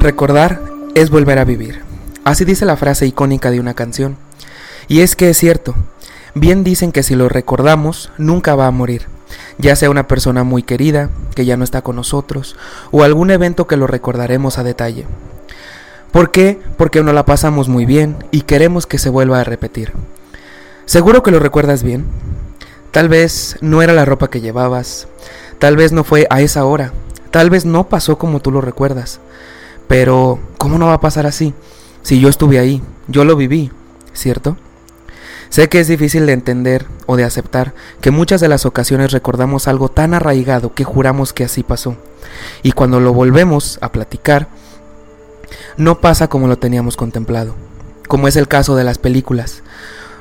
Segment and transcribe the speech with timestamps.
[0.00, 0.62] Recordar
[0.94, 1.82] es volver a vivir.
[2.24, 4.16] Así dice la frase icónica de una canción.
[4.88, 5.74] Y es que es cierto.
[6.34, 9.08] Bien dicen que si lo recordamos, nunca va a morir.
[9.58, 12.56] Ya sea una persona muy querida, que ya no está con nosotros,
[12.90, 15.04] o algún evento que lo recordaremos a detalle.
[16.12, 16.58] ¿Por qué?
[16.78, 19.92] Porque no la pasamos muy bien y queremos que se vuelva a repetir.
[20.86, 22.06] ¿Seguro que lo recuerdas bien?
[22.90, 25.08] Tal vez no era la ropa que llevabas,
[25.58, 26.94] tal vez no fue a esa hora,
[27.30, 29.20] tal vez no pasó como tú lo recuerdas.
[29.90, 31.52] Pero, ¿cómo no va a pasar así?
[32.02, 33.72] Si yo estuve ahí, yo lo viví,
[34.12, 34.56] ¿cierto?
[35.48, 39.66] Sé que es difícil de entender o de aceptar que muchas de las ocasiones recordamos
[39.66, 41.96] algo tan arraigado que juramos que así pasó.
[42.62, 44.46] Y cuando lo volvemos a platicar,
[45.76, 47.56] no pasa como lo teníamos contemplado,
[48.06, 49.64] como es el caso de las películas.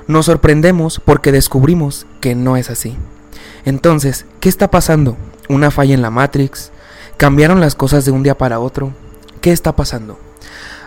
[0.07, 2.97] Nos sorprendemos porque descubrimos que no es así.
[3.65, 5.15] Entonces, ¿qué está pasando?
[5.47, 6.71] ¿Una falla en la Matrix?
[7.17, 8.93] ¿Cambiaron las cosas de un día para otro?
[9.41, 10.19] ¿Qué está pasando?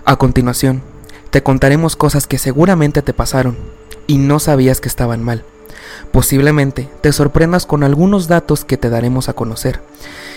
[0.05, 0.83] A continuación,
[1.31, 3.56] te contaremos cosas que seguramente te pasaron
[4.06, 5.42] y no sabías que estaban mal.
[6.11, 9.81] Posiblemente te sorprendas con algunos datos que te daremos a conocer.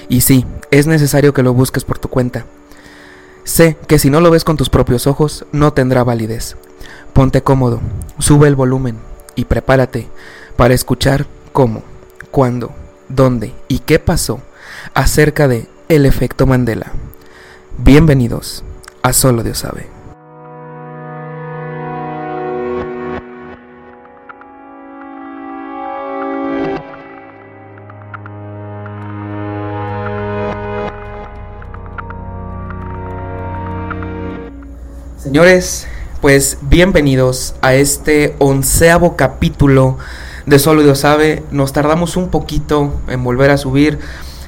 [0.07, 2.45] Y sí, es necesario que lo busques por tu cuenta.
[3.43, 6.55] Sé que si no lo ves con tus propios ojos, no tendrá validez.
[7.11, 7.81] Ponte cómodo,
[8.17, 8.97] sube el volumen
[9.35, 10.07] y prepárate
[10.55, 11.83] para escuchar cómo,
[12.31, 12.71] cuándo,
[13.09, 14.39] dónde y qué pasó
[14.93, 16.93] acerca de el efecto Mandela.
[17.77, 18.63] Bienvenidos
[19.03, 19.87] a Solo Dios sabe.
[35.17, 35.85] Señores,
[36.21, 39.97] pues bienvenidos a este onceavo capítulo
[40.45, 41.43] de Solo Dios sabe.
[41.51, 43.99] Nos tardamos un poquito en volver a subir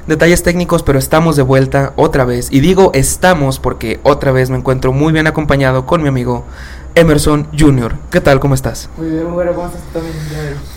[0.08, 2.48] detalles técnicos, pero estamos de vuelta otra vez.
[2.50, 6.44] Y digo estamos porque otra vez me encuentro muy bien acompañado con mi amigo
[6.94, 7.94] Emerson Jr.
[8.10, 8.40] ¿Qué tal?
[8.40, 8.88] ¿Cómo estás?
[8.96, 9.52] Muy bien, muy bueno.
[9.52, 10.14] ¿Cómo estás también?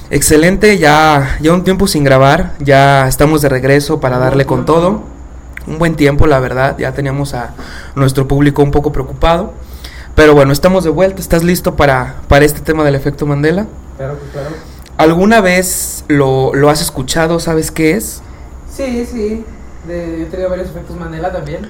[0.10, 5.02] Excelente, ya, ya un tiempo sin grabar, ya estamos de regreso para darle con todo.
[5.66, 7.54] Un buen tiempo, la verdad, ya teníamos a
[7.96, 9.54] nuestro público un poco preocupado.
[10.14, 11.22] Pero bueno, estamos de vuelta.
[11.22, 13.66] ¿Estás listo para, para este tema del efecto Mandela?
[13.96, 14.50] Claro, claro.
[14.98, 17.40] ¿Alguna vez lo, lo has escuchado?
[17.40, 18.22] ¿Sabes qué es?
[18.86, 19.46] Sí, sí.
[19.88, 21.70] De, yo he tenido varios efectos Mandela también.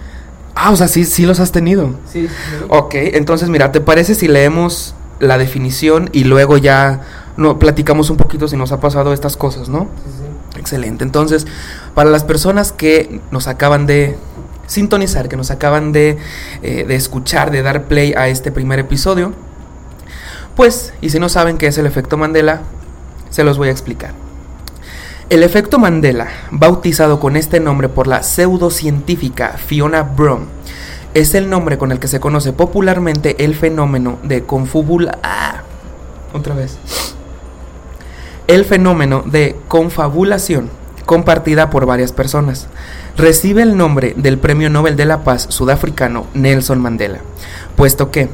[0.55, 1.95] Ah, o sea, sí, sí los has tenido.
[2.11, 2.65] Sí, sí.
[2.69, 7.01] Ok, entonces mira, ¿te parece si leemos la definición y luego ya
[7.37, 9.81] no, platicamos un poquito si nos ha pasado estas cosas, ¿no?
[9.81, 10.59] Sí, sí.
[10.59, 11.03] Excelente.
[11.03, 11.47] Entonces,
[11.95, 14.17] para las personas que nos acaban de
[14.67, 16.17] sintonizar, que nos acaban de,
[16.61, 19.33] eh, de escuchar, de dar play a este primer episodio,
[20.55, 22.61] pues, y si no saben qué es el efecto Mandela,
[23.29, 24.13] se los voy a explicar.
[25.31, 30.41] El efecto Mandela, bautizado con este nombre por la pseudocientífica Fiona Brum,
[31.13, 34.43] es el nombre con el que se conoce popularmente el fenómeno de.
[35.23, 35.61] ¡Ah!
[38.47, 40.69] El fenómeno de confabulación
[41.05, 42.67] compartida por varias personas.
[43.15, 47.19] Recibe el nombre del Premio Nobel de la Paz sudafricano Nelson Mandela,
[47.77, 48.27] puesto que,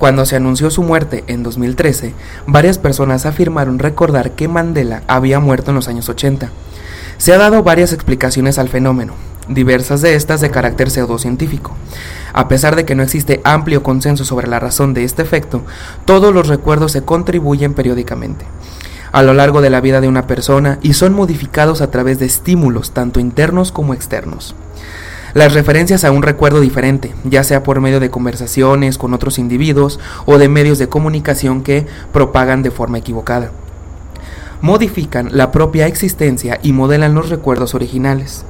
[0.00, 2.14] cuando se anunció su muerte en 2013,
[2.46, 6.50] varias personas afirmaron recordar que Mandela había muerto en los años 80.
[7.18, 9.12] Se ha dado varias explicaciones al fenómeno,
[9.46, 11.72] diversas de estas de carácter pseudocientífico.
[12.32, 15.64] A pesar de que no existe amplio consenso sobre la razón de este efecto,
[16.06, 18.46] todos los recuerdos se contribuyen periódicamente
[19.12, 22.26] a lo largo de la vida de una persona y son modificados a través de
[22.26, 24.54] estímulos tanto internos como externos.
[25.32, 30.00] Las referencias a un recuerdo diferente, ya sea por medio de conversaciones con otros individuos
[30.26, 33.52] o de medios de comunicación que propagan de forma equivocada,
[34.60, 38.44] modifican la propia existencia y modelan los recuerdos originales.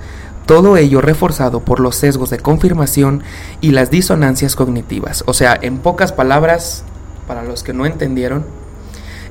[0.46, 3.22] Todo ello reforzado por los sesgos de confirmación
[3.60, 5.22] y las disonancias cognitivas.
[5.26, 6.82] O sea, en pocas palabras,
[7.28, 8.44] para los que no entendieron,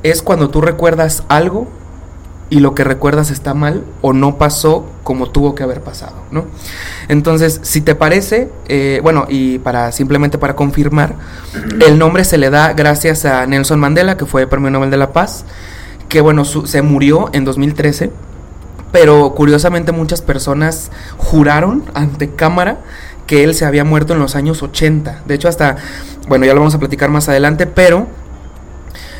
[0.03, 1.67] es cuando tú recuerdas algo
[2.51, 6.46] y lo que recuerdas está mal o no pasó como tuvo que haber pasado, ¿no?
[7.07, 11.13] Entonces, si te parece, eh, bueno, y para simplemente para confirmar,
[11.85, 15.11] el nombre se le da gracias a Nelson Mandela, que fue Premio Nobel de la
[15.13, 15.46] Paz,
[16.07, 18.11] que bueno, su- se murió en 2013,
[18.91, 22.79] pero curiosamente muchas personas juraron ante cámara
[23.28, 25.22] que él se había muerto en los años 80.
[25.28, 25.75] De hecho, hasta,
[26.28, 28.07] bueno, ya lo vamos a platicar más adelante, pero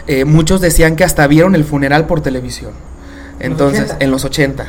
[0.08, 2.72] eh, muchos decían que hasta vieron el funeral por televisión.
[3.40, 4.04] Entonces, 80?
[4.04, 4.68] en los 80.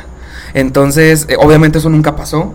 [0.53, 2.53] Entonces, eh, obviamente eso nunca pasó.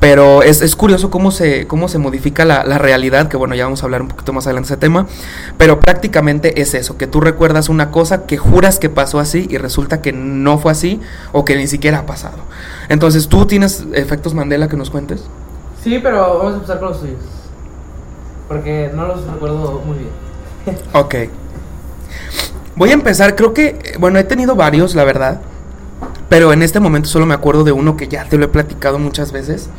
[0.00, 3.64] Pero es, es curioso cómo se, cómo se modifica la, la realidad, que bueno, ya
[3.64, 5.08] vamos a hablar un poquito más adelante de ese tema.
[5.56, 9.58] Pero prácticamente es eso, que tú recuerdas una cosa que juras que pasó así y
[9.58, 11.00] resulta que no fue así
[11.32, 12.38] o que ni siquiera ha pasado.
[12.88, 15.24] Entonces, ¿tú tienes efectos Mandela que nos cuentes?
[15.82, 17.18] Sí, pero vamos a empezar con los tuyos.
[18.46, 20.10] Porque no los recuerdo muy bien.
[20.92, 21.14] Ok.
[22.76, 25.40] Voy a empezar, creo que, bueno, he tenido varios, la verdad.
[26.28, 28.98] Pero en este momento solo me acuerdo de uno que ya te lo he platicado
[28.98, 29.70] muchas veces.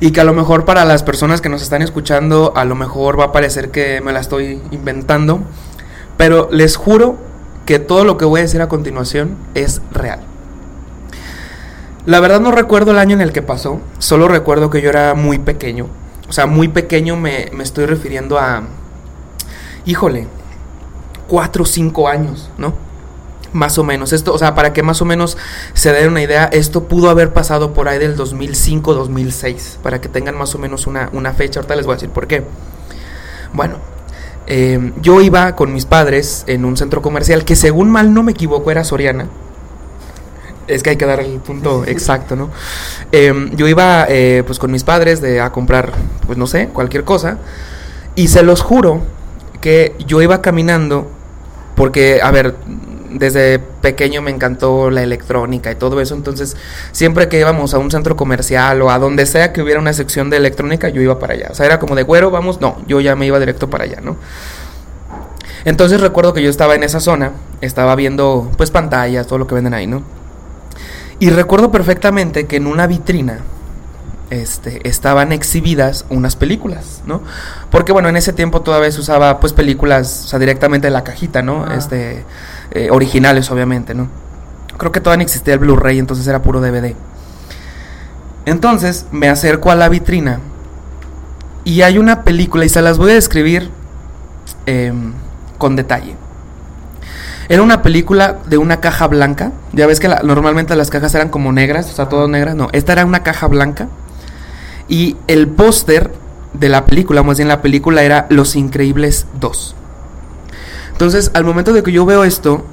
[0.00, 3.18] Y que a lo mejor para las personas que nos están escuchando, a lo mejor
[3.18, 5.40] va a parecer que me la estoy inventando.
[6.16, 7.16] Pero les juro
[7.64, 10.20] que todo lo que voy a decir a continuación es real.
[12.04, 15.14] La verdad no recuerdo el año en el que pasó, solo recuerdo que yo era
[15.14, 15.88] muy pequeño.
[16.28, 18.62] O sea, muy pequeño me, me estoy refiriendo a,
[19.84, 20.28] híjole,
[21.26, 22.85] cuatro o cinco años, ¿no?
[23.56, 24.12] Más o menos.
[24.12, 25.38] Esto, o sea, para que más o menos
[25.72, 30.36] se den una idea, esto pudo haber pasado por ahí del 2005-2006, para que tengan
[30.36, 31.60] más o menos una, una fecha.
[31.60, 32.44] Ahorita les voy a decir por qué.
[33.54, 33.78] Bueno,
[34.46, 38.32] eh, yo iba con mis padres en un centro comercial que según mal no me
[38.32, 39.26] equivoco era Soriana.
[40.68, 42.50] Es que hay que dar el punto exacto, ¿no?
[43.10, 45.92] Eh, yo iba eh, pues con mis padres de, a comprar,
[46.26, 47.38] pues no sé, cualquier cosa.
[48.16, 49.00] Y se los juro
[49.62, 51.10] que yo iba caminando
[51.76, 52.56] porque, a ver,
[53.10, 56.56] desde pequeño me encantó la electrónica y todo eso, entonces
[56.92, 60.30] siempre que íbamos a un centro comercial o a donde sea que hubiera una sección
[60.30, 61.48] de electrónica, yo iba para allá.
[61.50, 64.00] O sea, era como de güero, vamos, no, yo ya me iba directo para allá,
[64.00, 64.16] ¿no?
[65.64, 69.56] Entonces recuerdo que yo estaba en esa zona, estaba viendo pues pantallas, todo lo que
[69.56, 70.02] venden ahí, ¿no?
[71.18, 73.40] Y recuerdo perfectamente que en una vitrina
[74.30, 77.22] este, estaban exhibidas unas películas, ¿no?
[77.70, 81.04] Porque bueno, en ese tiempo todavía se usaba pues películas, o sea, directamente de la
[81.04, 81.64] cajita, ¿no?
[81.68, 81.74] Ah.
[81.76, 82.24] Este,
[82.72, 84.08] eh, originales obviamente, ¿no?
[84.76, 86.94] Creo que todavía no existía el Blu-ray, entonces era puro DVD.
[88.44, 90.40] Entonces me acerco a la vitrina
[91.64, 93.70] y hay una película y se las voy a describir
[94.66, 95.12] em,
[95.58, 96.14] con detalle.
[97.48, 99.52] Era una película de una caja blanca.
[99.72, 102.54] Ya ves que la- normalmente las cajas eran como negras, o sea, todas negras.
[102.56, 103.88] No, esta era una caja blanca.
[104.88, 106.12] Y el póster
[106.52, 109.74] de la película, más bien la película era Los Increíbles 2.
[110.92, 112.64] Entonces, al momento de que yo veo esto,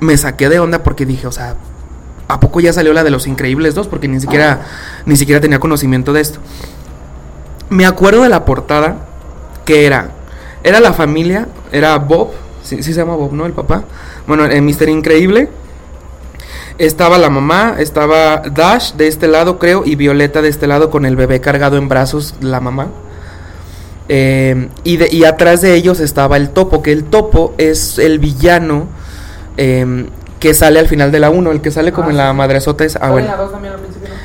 [0.00, 1.56] me saqué de onda porque dije, o sea,
[2.28, 3.88] ¿a poco ya salió la de Los Increíbles 2?
[3.88, 4.60] Porque ni siquiera,
[5.04, 6.38] ni siquiera tenía conocimiento de esto.
[7.68, 9.06] Me acuerdo de la portada
[9.64, 10.10] que era,
[10.62, 12.30] era la familia, era Bob,
[12.62, 13.46] sí, sí se llama Bob, ¿no?
[13.46, 13.84] El papá.
[14.26, 15.48] Bueno, en Mister Increíble.
[16.78, 21.06] Estaba la mamá, estaba Dash de este lado, creo, y Violeta de este lado con
[21.06, 22.88] el bebé cargado en brazos, la mamá.
[24.08, 28.18] Eh, y, de- y atrás de ellos estaba el topo, que el topo es el
[28.18, 28.86] villano
[29.56, 30.06] eh,
[30.38, 32.84] que sale al final de la 1, el que sale como Ah, en la madresota
[32.84, 32.96] es...
[32.96, 33.10] Ah.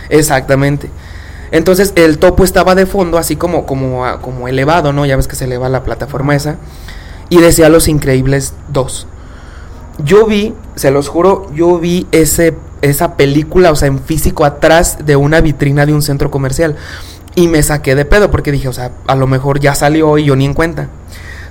[0.09, 0.89] Exactamente.
[1.51, 5.05] Entonces el topo estaba de fondo, así como, como, ah, como elevado, ¿no?
[5.05, 6.57] Ya ves que se eleva la plataforma esa.
[7.29, 9.07] Y decía Los Increíbles 2.
[10.03, 14.99] Yo vi, se los juro, yo vi ese, esa película, o sea, en físico atrás
[15.05, 16.75] de una vitrina de un centro comercial.
[17.35, 20.25] Y me saqué de pedo porque dije, o sea, a lo mejor ya salió y
[20.25, 20.89] yo ni en cuenta.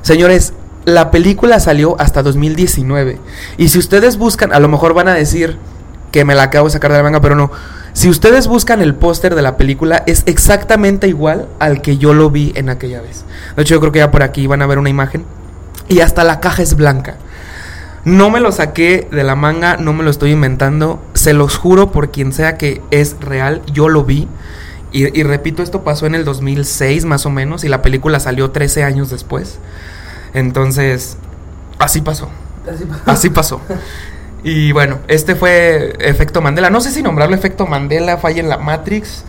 [0.03, 0.53] Señores,
[0.85, 3.19] la película salió hasta 2019.
[3.57, 5.57] Y si ustedes buscan, a lo mejor van a decir
[6.11, 7.51] que me la acabo de sacar de la manga, pero no.
[7.93, 12.31] Si ustedes buscan el póster de la película, es exactamente igual al que yo lo
[12.31, 13.25] vi en aquella vez.
[13.57, 15.25] De hecho, yo creo que ya por aquí van a ver una imagen.
[15.89, 17.17] Y hasta la caja es blanca.
[18.05, 21.03] No me lo saqué de la manga, no me lo estoy inventando.
[21.15, 24.29] Se los juro por quien sea que es real, yo lo vi.
[24.93, 28.51] Y, y repito, esto pasó en el 2006 más o menos y la película salió
[28.51, 29.59] 13 años después.
[30.35, 31.17] Entonces,
[31.79, 32.29] así pasó.
[32.69, 33.61] Así, Así pasó.
[34.43, 36.71] Y bueno, este fue efecto Mandela.
[36.71, 39.25] No sé si nombrarlo efecto Mandela, falla en la Matrix,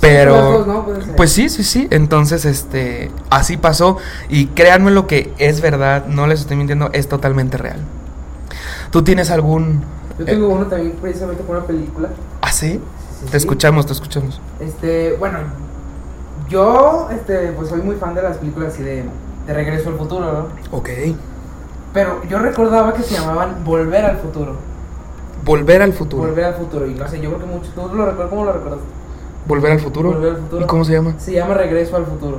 [0.00, 1.88] pero pues sí, sí, sí.
[1.90, 7.08] Entonces, este, así pasó y créanme lo que es verdad, no les estoy mintiendo, es
[7.08, 7.80] totalmente real.
[8.96, 9.82] ¿Tú tienes algún
[10.18, 12.08] Yo tengo uno también precisamente con una película.
[12.40, 12.80] ¿Ah, sí?
[13.20, 14.40] Sí, Te escuchamos, te escuchamos.
[14.58, 15.40] Este, bueno,
[16.48, 19.04] yo, este, pues soy muy fan de las películas así de,
[19.46, 20.78] de Regreso al Futuro, ¿no?
[20.78, 20.88] Ok.
[21.92, 24.54] Pero yo recordaba que se llamaban Volver al Futuro.
[25.44, 26.28] Volver al futuro.
[26.28, 26.86] Volver al Futuro.
[26.86, 27.70] Y no sé, yo creo que mucho.
[27.74, 28.30] ¿Tú lo recuerdas?
[28.30, 28.80] ¿Cómo lo recuerdas?
[29.46, 30.12] Volver al futuro.
[30.12, 30.62] Volver al futuro.
[30.62, 31.14] ¿Y cómo se llama?
[31.18, 32.38] Se llama Regreso al Futuro.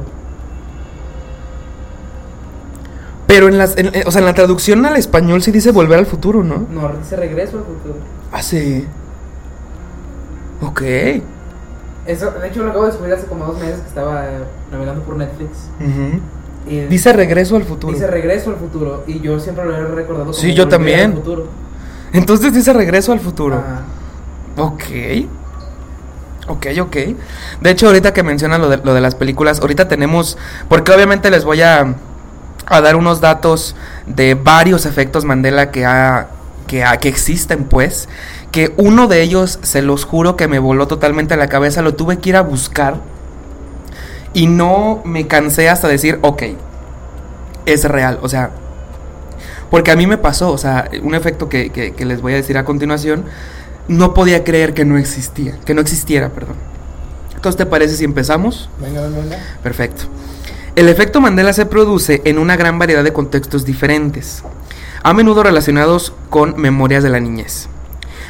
[3.38, 6.00] Pero en las, en- en- o sea, en la traducción al español sí dice volver
[6.00, 6.65] al futuro, ¿no?
[6.74, 7.94] No, dice Regreso al Futuro.
[8.32, 8.84] Ah, sí.
[10.60, 10.82] Ok.
[12.08, 14.39] Eso, de hecho, lo acabo de descubrir hace como dos meses que estaba eh,
[14.72, 15.50] navegando por Netflix.
[16.67, 17.94] Y Dice regreso al futuro.
[17.94, 19.03] dice Regreso al Futuro.
[19.06, 21.12] Y yo siempre lo he recordado como Sí, yo también.
[21.12, 21.46] al Futuro.
[22.13, 23.58] Entonces dice regreso al futuro.
[23.58, 23.84] Ajá.
[24.63, 24.84] Ok.
[26.48, 26.96] Ok, ok.
[27.62, 30.39] De hecho, ahorita que mencionan lo de, lo de las películas, ahorita tenemos,
[30.70, 31.94] porque obviamente les voy a,
[32.69, 36.27] a dar unos datos de varios efectos Mandela que, ha,
[36.67, 38.07] que, ha- que existen, pues,
[38.51, 41.95] que uno de ellos, se los juro que me voló totalmente a la cabeza, lo
[41.95, 42.97] tuve que ir a buscar.
[44.33, 46.43] Y no me cansé hasta decir, ok,
[47.65, 48.19] es real.
[48.21, 48.51] O sea,
[49.71, 52.57] porque a mí me pasó, o sea, un efecto que, que les voy a decir
[52.57, 53.25] a continuación,
[53.88, 56.55] no podía creer que no existía, que no existiera, perdón.
[57.36, 58.69] Entonces, ¿te parece si empezamos?
[58.81, 59.38] Venga, venga.
[59.63, 60.03] Perfecto.
[60.77, 64.43] El efecto Mandela se produce en una gran variedad de contextos diferentes,
[65.01, 67.67] a menudo relacionados con memorias de la niñez.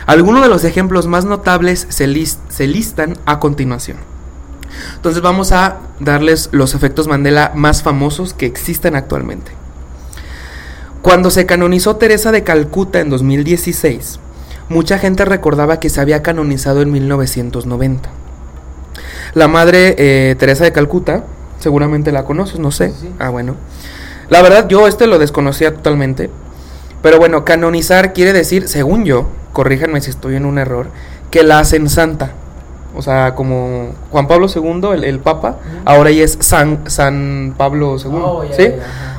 [0.06, 3.98] Algunos de los ejemplos más notables se, listan a continuación.
[4.96, 9.51] Entonces vamos a darles los efectos Mandela más famosos que existen actualmente.
[11.01, 14.22] Cuando se canonizó Teresa de Calcuta en 2016,
[14.70, 18.10] mucha gente recordaba que se había canonizado en 1990.
[19.34, 21.25] La madre eh, Teresa de Calcuta,
[21.68, 22.94] seguramente la conoces, no sé.
[23.20, 23.56] Ah, bueno.
[24.30, 26.30] La verdad, yo este lo desconocía totalmente.
[27.02, 30.88] Pero bueno, canonizar quiere decir, según yo, corríjanme si estoy en un error,
[31.30, 32.32] que la hacen santa.
[32.96, 38.54] O sea, como Juan Pablo II, el, Papa, ahora ya es San, San Pablo II.
[38.56, 38.72] ¿Sí?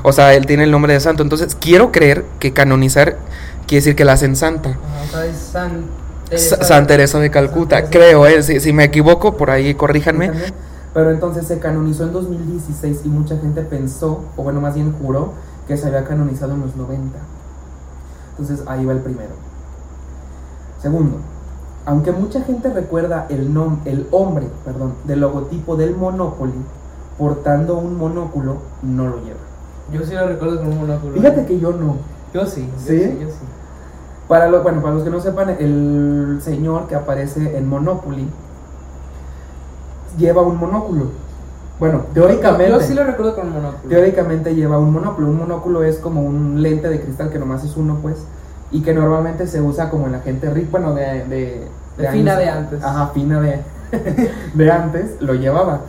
[0.02, 1.22] o sea, él tiene el nombre de santo.
[1.22, 3.18] Entonces, quiero creer que canonizar
[3.66, 4.70] quiere decir que la hacen santa.
[5.10, 5.86] sea, es San
[6.30, 10.30] Teresa, Teresa de Calcuta, creo, eh, si, me equivoco, por ahí corríjanme.
[10.94, 15.32] Pero entonces se canonizó en 2016 y mucha gente pensó, o bueno, más bien juró,
[15.66, 17.18] que se había canonizado en los 90.
[18.30, 19.34] Entonces ahí va el primero.
[20.80, 21.18] Segundo,
[21.84, 26.52] aunque mucha gente recuerda el, nom el hombre perdón, del logotipo del Monopoly
[27.18, 29.40] portando un monóculo, no lo lleva.
[29.92, 31.14] Yo sí lo recuerdo con un monóculo.
[31.14, 31.96] Fíjate que yo no.
[32.32, 33.18] Yo sí, ¿Sí?
[33.20, 33.38] Yo sí,
[34.28, 38.28] Para, lo, bueno, para los que no sepan, el señor que aparece en Monopoly
[40.18, 41.06] lleva un monóculo.
[41.78, 42.72] Bueno, teóricamente.
[42.72, 43.88] Yo, sí lo recuerdo con un monóculo.
[43.88, 45.28] Teóricamente lleva un monóculo.
[45.28, 48.16] Un monóculo es como un lente de cristal que nomás es uno, pues.
[48.70, 51.24] Y que normalmente se usa como en la gente rica, bueno, de.
[51.24, 52.82] de, de, fina de antes.
[52.82, 53.60] Ajá, fina de,
[54.54, 55.80] de antes, lo llevaba.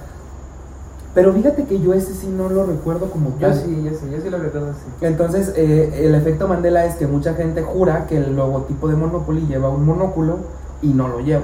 [1.15, 3.53] Pero fíjate que yo ese sí no lo recuerdo como tal.
[3.53, 5.05] Yo sí, yo sí, yo sí lo recuerdo así.
[5.05, 9.48] Entonces, eh, el efecto Mandela es que mucha gente jura que el logotipo de Monopoly
[9.48, 10.38] lleva un monóculo
[10.83, 11.43] y no lo lleva.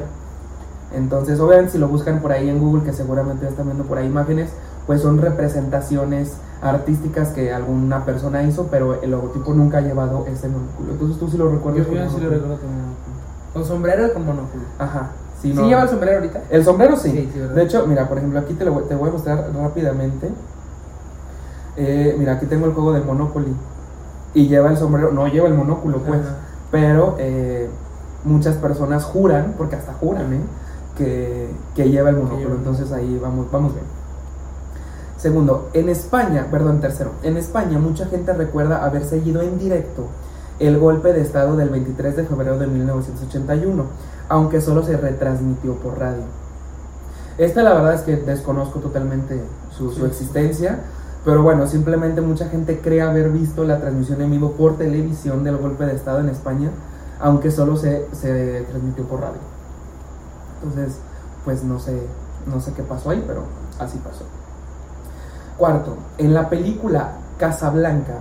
[0.96, 3.98] Entonces, obviamente, si lo buscan por ahí en Google, que seguramente ya están viendo por
[3.98, 4.50] ahí imágenes,
[4.88, 10.48] pues son representaciones artísticas que alguna persona hizo, pero el logotipo nunca ha llevado ese
[10.48, 10.94] monóculo.
[10.94, 11.88] Entonces, tú sí lo recuerdas.
[11.88, 13.16] Yo, sí lo recuerdo con monóculo.
[13.54, 14.64] ¿Con sombrero o con monóculo?
[14.80, 15.12] Ajá.
[15.42, 16.42] Sí, lleva el sombrero ahorita?
[16.50, 17.12] El sombrero sí.
[17.12, 20.32] de hecho, mira, por ejemplo, aquí te, lo, te voy a mostrar rápidamente.
[21.78, 23.54] Eh, mira, aquí tengo el juego del Monopoly.
[24.34, 26.22] Y lleva el sombrero, no lleva el monóculo, pues.
[26.72, 27.70] Pero eh,
[28.24, 30.42] muchas personas juran, porque hasta juran, ¿eh?
[30.96, 32.56] Que, lleva el monóculo.
[32.56, 33.86] Entonces ahí vamos, vamos bien.
[35.18, 40.08] Segundo, en España, perdón, tercero, en España mucha gente recuerda haber seguido en directo
[40.60, 43.86] el golpe de Estado del 23 de febrero de 1981,
[44.30, 46.24] aunque solo se retransmitió por radio.
[47.38, 50.80] Esta la verdad es que desconozco totalmente su, su existencia,
[51.26, 55.58] pero bueno, simplemente mucha gente cree haber visto la transmisión en vivo por televisión del
[55.58, 56.70] golpe de Estado en España,
[57.20, 59.55] aunque solo se, se transmitió por radio.
[60.66, 60.98] Entonces,
[61.44, 62.02] pues no sé,
[62.48, 63.44] no sé qué pasó ahí, pero
[63.80, 64.26] así pasó.
[65.58, 68.18] Cuarto, en la película Casablanca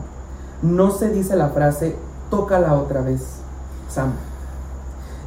[0.63, 1.97] no se dice la frase
[2.31, 3.23] tócala otra vez,
[3.89, 4.13] Sam,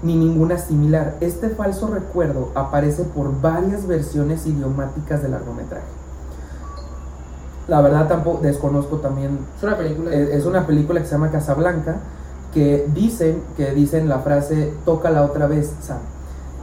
[0.03, 1.15] ni ninguna similar.
[1.21, 5.85] Este falso recuerdo aparece por varias versiones idiomáticas del largometraje.
[7.67, 9.39] La verdad tampoco desconozco también.
[9.57, 10.13] Es una película.
[10.13, 11.97] Es, una película que se llama Casablanca
[12.53, 15.97] que dicen que dicen la frase tócala otra vez, Sam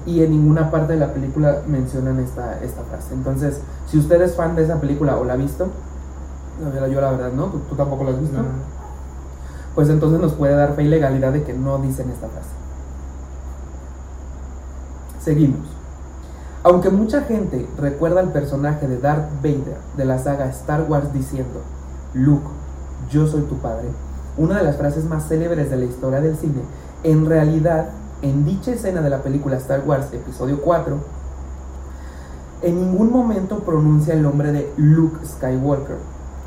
[0.07, 3.15] y en ninguna parte de la película mencionan esta, esta frase.
[3.15, 5.69] Entonces, si usted es fan de esa película o la ha visto,
[6.91, 7.47] yo la verdad, ¿no?
[7.47, 8.39] ¿Tú, tampoco la has visto?
[9.75, 12.51] Pues entonces nos puede dar fe y legalidad de que no dicen esta frase.
[15.21, 15.67] Seguimos.
[16.63, 21.61] Aunque mucha gente recuerda al personaje de Darth Vader de la saga Star Wars diciendo,
[22.15, 22.47] Luke,
[23.11, 23.89] yo soy tu padre,
[24.39, 26.63] una de las frases más célebres de la historia del cine,
[27.03, 27.89] en realidad
[28.25, 30.97] en dicha escena de la película Star Wars Episodio 4,
[32.63, 35.99] en ningún momento pronuncia el nombre de Luke Skywalker,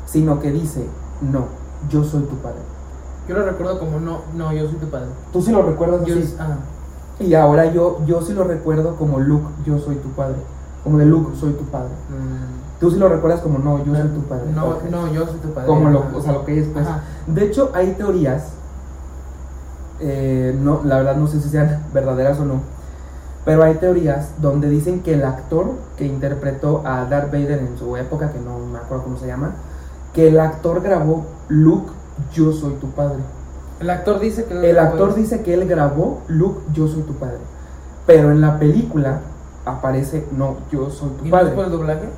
[0.04, 0.84] sino que dice,
[1.20, 1.44] no,
[1.88, 2.58] yo soy tu padre.
[3.28, 5.06] Yo lo recuerdo como no, no, yo soy tu padre.
[5.32, 6.34] ¿Tú sí lo recuerdas así?
[7.20, 10.36] Y ahora yo, yo sí lo recuerdo como Luke, yo soy tu padre.
[10.82, 11.90] Como de Luke, soy tu padre.
[12.08, 12.80] Mm.
[12.80, 14.50] Tú sí lo recuerdas como no, yo soy tu padre.
[14.52, 15.68] No, no, yo soy tu padre.
[15.68, 16.86] Como lo, o sea, lo que es pues.
[17.28, 18.48] De hecho, hay teorías
[20.00, 22.60] eh, no, la verdad no sé si sean verdaderas o no,
[23.44, 27.96] pero hay teorías donde dicen que el actor que interpretó a Darth Vader en su
[27.96, 29.52] época, que no me acuerdo cómo se llama,
[30.12, 31.92] que el actor grabó Luke,
[32.32, 33.18] yo soy tu padre.
[33.80, 37.14] El actor dice que él el actor dice que él grabó Luke, yo soy tu
[37.14, 37.38] padre,
[38.06, 39.20] pero en la película
[39.64, 41.54] aparece no, yo soy tu ¿Y padre.
[41.54, 42.08] No el doblaje?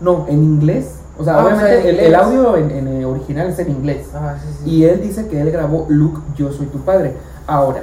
[0.00, 0.99] No, en inglés.
[1.20, 3.70] O sea, Ah, o obviamente sea, el, el audio en, en, eh, original es en
[3.70, 4.06] inglés.
[4.14, 4.70] Ah, sí, sí.
[4.70, 7.14] Y él dice que él grabó Luke, yo soy tu padre.
[7.46, 7.82] Ahora,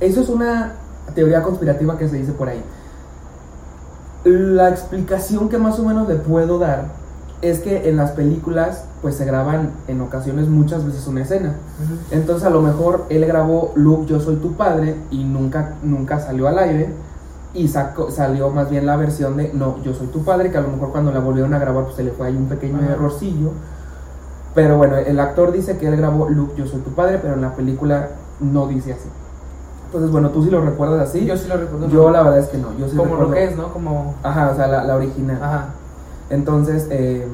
[0.00, 0.72] eso es una
[1.14, 2.62] teoría conspirativa que se dice por ahí.
[4.24, 6.86] La explicación que más o menos le puedo dar
[7.42, 11.56] es que en las películas pues se graban en ocasiones muchas veces una escena.
[11.84, 11.94] Ujú.
[12.10, 16.48] Entonces a lo mejor él grabó Luke, yo soy tu padre y nunca, nunca salió
[16.48, 16.88] al aire
[17.54, 20.60] y sacó, salió más bien la versión de no, yo soy tu padre, que a
[20.60, 22.92] lo mejor cuando la volvieron a grabar pues se le fue ahí un pequeño Ajá.
[22.94, 23.50] errorcillo.
[24.54, 27.40] Pero bueno, el actor dice que él grabó Luke, yo soy tu padre, pero en
[27.40, 28.08] la película
[28.40, 29.08] no dice así.
[29.86, 31.24] Entonces bueno, tú sí lo recuerdas así.
[31.24, 31.88] Yo sí lo recuerdo.
[31.88, 33.72] Yo la verdad es que no, yo sí Como recuerdo- lo que es, ¿no?
[33.72, 34.14] Como.
[34.22, 35.38] Ajá, o sea, la, la original.
[35.42, 35.66] Ajá.
[36.30, 37.26] Entonces, eh,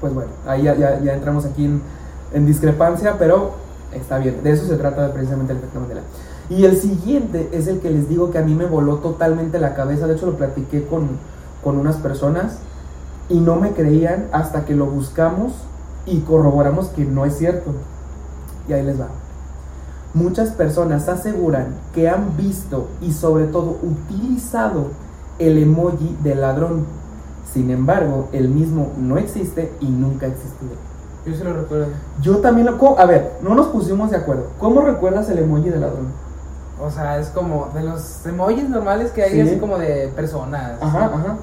[0.00, 1.82] pues bueno, ahí ya, ya- ya entramos aquí en,
[2.32, 3.52] en discrepancia, pero
[3.92, 4.42] está bien.
[4.42, 6.02] De eso se trata precisamente el efecto Mandela.
[6.48, 9.74] Y el siguiente es el que les digo que a mí me voló totalmente la
[9.74, 10.06] cabeza.
[10.06, 11.08] De hecho, lo platiqué con,
[11.64, 12.58] con unas personas
[13.28, 15.52] y no me creían hasta que lo buscamos
[16.06, 17.72] y corroboramos que no es cierto.
[18.68, 19.08] Y ahí les va.
[20.14, 24.86] Muchas personas aseguran que han visto y sobre todo utilizado
[25.38, 26.86] el emoji del ladrón.
[27.52, 30.72] Sin embargo, el mismo no existe y nunca ha existido.
[31.26, 31.86] Yo sí lo recuerdo.
[32.22, 32.98] Yo también lo...
[32.98, 34.50] A ver, no nos pusimos de acuerdo.
[34.60, 36.25] ¿Cómo recuerdas el emoji del ladrón?
[36.80, 39.40] O sea, es como de los emojis normales que hay Sí.
[39.40, 40.72] así como de personas.
[40.80, 41.36] Ajá, ajá.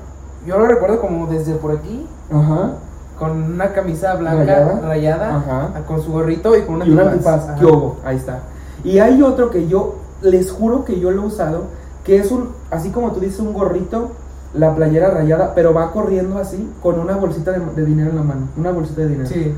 [0.45, 2.71] Yo lo recuerdo como desde por aquí, Ajá.
[3.17, 4.79] con una camisa blanca Rayada.
[4.81, 5.69] rayada, Ajá.
[5.87, 7.33] con su gorrito y con una y un antifaz.
[7.33, 7.49] antifaz.
[7.49, 7.59] Ajá.
[7.59, 7.97] ¿Qué hubo?
[8.05, 8.39] Ahí está.
[8.83, 11.63] Y hay otro que yo les juro que yo lo he usado,
[12.03, 14.11] que es un, así como tú dices, un gorrito,
[14.53, 18.23] la playera rayada, pero va corriendo así con una bolsita de, de dinero en la
[18.23, 18.47] mano.
[18.55, 19.27] Una bolsita de dinero.
[19.29, 19.55] Sí.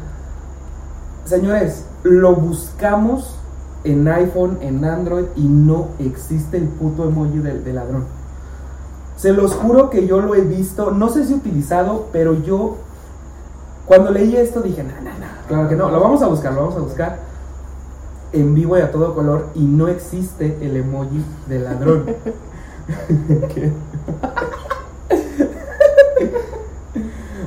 [1.26, 3.35] Señores, lo buscamos
[3.86, 8.06] en iPhone, en Android y no existe el puto emoji del, ladrón.
[9.18, 12.78] Se los juro que yo lo he visto, no sé si utilizado, pero yo
[13.86, 16.62] cuando leí esto dije, no, no, no, claro que no, lo vamos a buscar, lo
[16.62, 17.20] vamos a buscar
[18.34, 22.06] en vivo y a todo color y no existe el emoji del ladrón.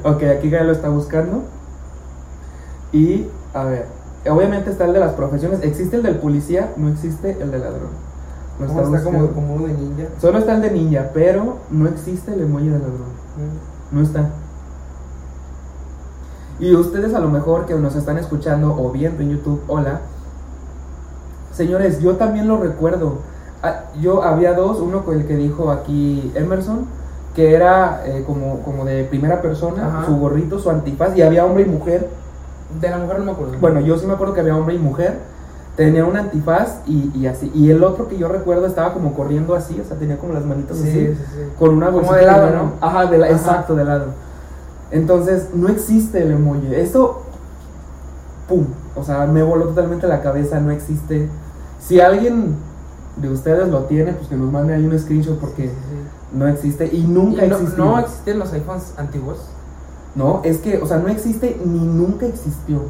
[0.04, 1.42] Ok, aquí Gael lo está buscando.
[2.92, 3.86] Y, a ver,
[4.26, 5.60] obviamente está el de las profesiones.
[5.62, 6.72] ¿Existe el del policía?
[6.76, 8.08] No existe el del ladrón.
[8.58, 10.04] Como está está como, uno de ninja.
[10.20, 13.08] Solo está el de ninja, pero no existe el emoji del ladrón.
[13.36, 13.96] Mm.
[13.96, 14.30] No está.
[16.58, 20.00] Y ustedes a lo mejor que nos están escuchando o viendo en YouTube, hola.
[21.52, 23.18] Señores, yo también lo recuerdo.
[23.62, 26.86] Ah, Yo había dos, uno con el que dijo aquí Emerson,
[27.34, 30.06] que era eh, como, como de primera persona, Ajá.
[30.06, 32.08] su gorrito, su antifaz, y había hombre y mujer.
[32.80, 33.54] De la mujer no me acuerdo.
[33.60, 35.18] Bueno, yo sí me acuerdo que había hombre y mujer,
[35.76, 37.50] tenía un antifaz y, y así.
[37.54, 40.44] Y el otro que yo recuerdo estaba como corriendo así, o sea, tenía como las
[40.44, 41.40] manitas sí, así sí, sí.
[41.58, 42.50] con una Como bolsita de lado.
[42.56, 42.72] ¿no?
[42.80, 43.34] Ajá, de la- Ajá.
[43.36, 44.06] exacto, de lado.
[44.90, 46.74] Entonces, no existe el emoji.
[46.74, 47.22] Esto,
[48.48, 48.64] pum,
[48.96, 51.28] o sea, me voló totalmente la cabeza, no existe.
[51.80, 52.54] Si alguien
[53.16, 55.70] de ustedes lo tiene, pues que nos mande ahí un screenshot porque
[56.32, 57.84] no existe y nunca ¿Y no, existió.
[57.84, 59.38] no existen los iPhones antiguos.
[60.14, 62.82] No, es que, o sea, no existe ni nunca existió.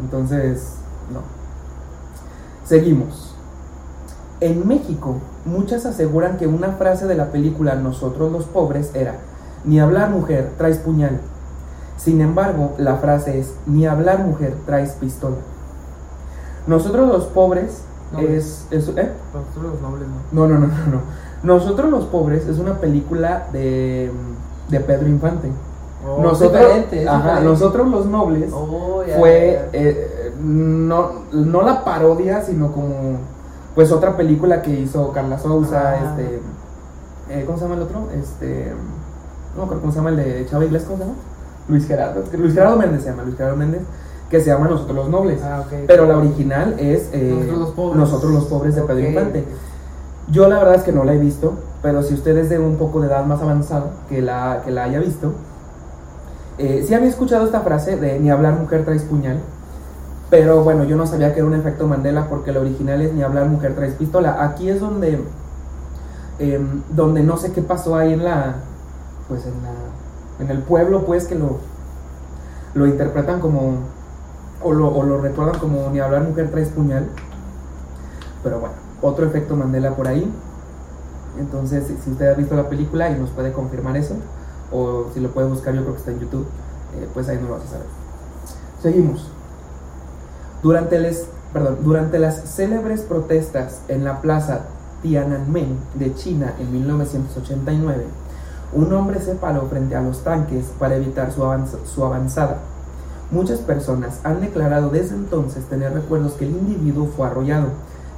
[0.00, 0.74] Entonces,
[1.12, 1.20] no.
[2.64, 3.34] Seguimos.
[4.40, 9.16] En México, muchas aseguran que una frase de la película Nosotros los pobres era,
[9.64, 11.20] ni hablar mujer, traes puñal.
[11.96, 15.36] Sin embargo, la frase es, ni hablar mujer, traes pistola.
[16.68, 18.66] Nosotros los pobres Nobles.
[18.70, 18.88] es...
[18.88, 19.10] es ¿eh?
[19.34, 20.46] Nosotros los nobles, ¿no?
[20.46, 21.00] No, no, no, no, no.
[21.42, 24.10] Nosotros los pobres es una película de,
[24.68, 25.50] de Pedro Infante.
[26.06, 27.44] Oh, nosotros, diferente, ajá, diferente.
[27.44, 29.78] nosotros los nobles Oh, ya, fue ya.
[29.78, 33.18] eh, no, no la parodia, sino como
[33.74, 35.96] pues otra película que hizo Carla Souza, Ah.
[36.16, 36.40] este
[37.30, 38.08] eh, ¿cómo se llama el otro?
[38.18, 38.72] Este
[39.56, 41.12] no acuerdo cómo se llama el de Chava ¿cómo se llama?
[41.68, 43.82] Luis Gerardo, Luis Gerardo Méndez se llama, Luis Gerardo Méndez,
[44.30, 45.40] que se llama Nosotros los Nobles.
[45.42, 45.64] Ah.
[45.86, 47.96] Pero la original es eh, Nosotros los pobres.
[47.98, 49.00] Nosotros los pobres de Pedro.
[49.08, 49.44] Infante.
[50.30, 52.76] Yo la verdad es que no la he visto, pero si usted es de un
[52.76, 55.32] poco de edad más avanzada que la, que la haya visto,
[56.58, 59.40] eh, sí había escuchado esta frase de ni hablar mujer traes puñal,
[60.28, 63.22] pero bueno, yo no sabía que era un efecto Mandela porque la original es ni
[63.22, 64.44] hablar mujer traes pistola.
[64.44, 65.18] Aquí es donde,
[66.38, 68.56] em, donde no sé qué pasó ahí en la,
[69.28, 71.58] pues en la, en el pueblo, pues que lo,
[72.74, 73.78] lo interpretan como,
[74.62, 77.06] o lo, o lo recuerdan como ni hablar mujer traes puñal.
[78.42, 80.30] Pero bueno, otro efecto Mandela por ahí.
[81.38, 84.14] Entonces, si- usted ha visto la película y nos puede confirmar eso,
[84.72, 86.46] o si lo puede buscar, yo creo que está en YouTube,
[86.96, 87.86] eh, pues ahí nos lo vas a saber.
[88.82, 89.30] Seguimos.
[90.62, 94.62] Durante, les, perdón, durante las célebres protestas en la plaza
[95.02, 98.04] Tiananmen de China en 1989,
[98.74, 102.58] Un hombre se paró frente a los tanques para evitar su, avanz- su avanzada.
[103.30, 107.68] Muchas personas han declarado desde entonces tener recuerdos que el individuo fue arrollado.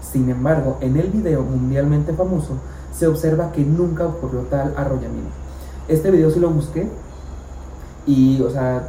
[0.00, 2.54] Sin embargo, en el video mundialmente famoso
[2.92, 5.30] se observa que nunca ocurrió tal arrollamiento.
[5.88, 6.88] Este video sí lo busqué
[8.06, 8.88] y, o sea,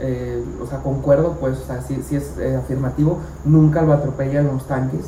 [0.00, 4.46] eh, o sea concuerdo, pues, o sea, sí, sí es eh, afirmativo, nunca lo atropellan
[4.46, 5.06] los tanques.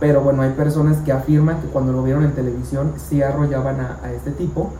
[0.00, 4.12] Pero bueno, hay personas que afirman que cuando lo vieron en televisión sí arrollaban a,
[4.12, 4.70] este tipo.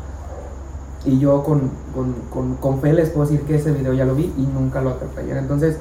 [1.05, 4.15] Y yo con, con, con, con fe les puedo decir que ese video ya lo
[4.15, 5.39] vi y nunca lo atropellan.
[5.39, 5.77] Entonces,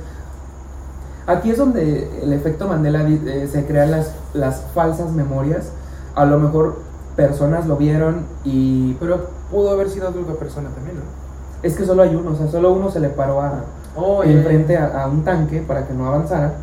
[1.31, 5.71] aquí es donde el efecto Mandela eh, se crean las, las falsas memorias.
[6.15, 6.79] A lo mejor
[7.15, 8.93] personas lo vieron y...
[8.99, 11.03] Pero pudo haber sido otra persona también, ¿no?
[11.63, 13.63] Es que solo hay uno, o sea, solo uno se le paró a,
[13.95, 16.53] Oh, enfrente a, a un tanque para que no avanzara.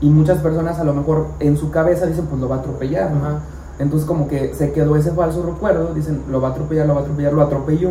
[0.00, 3.10] Y muchas personas a lo mejor en su cabeza dicen, pues lo va a atropellar.
[3.10, 3.26] ¿no?
[3.26, 3.40] Ajá.
[3.78, 7.00] Entonces como que se quedó ese falso recuerdo, dicen, lo va a atropellar, lo va
[7.00, 7.90] a atropellar, lo atropelló.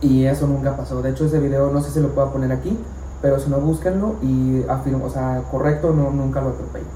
[0.00, 1.02] Y eso nunca pasó.
[1.02, 2.76] De hecho ese video no sé si lo puedo poner aquí,
[3.22, 6.86] pero si no búsquenlo y afirmo, o sea, correcto, no, nunca lo atropelló.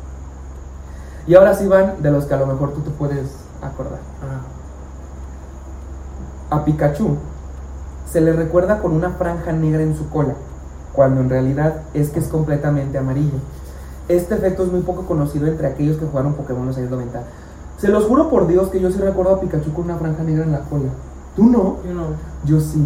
[1.26, 3.30] Y ahora sí van de los que a lo mejor tú te puedes
[3.62, 4.00] acordar.
[4.22, 4.40] Ajá.
[6.50, 7.16] A Pikachu
[8.10, 10.34] se le recuerda con una franja negra en su cola,
[10.92, 13.38] cuando en realidad es que es completamente amarillo.
[14.08, 17.22] Este efecto es muy poco conocido entre aquellos que jugaron Pokémon los años 90.
[17.78, 20.42] Se los juro por Dios que yo sí recuerdo a Pikachu con una franja negra
[20.44, 20.90] en la cola.
[21.36, 21.76] ¿Tú no?
[21.86, 22.06] Yo no.
[22.44, 22.84] Yo sí.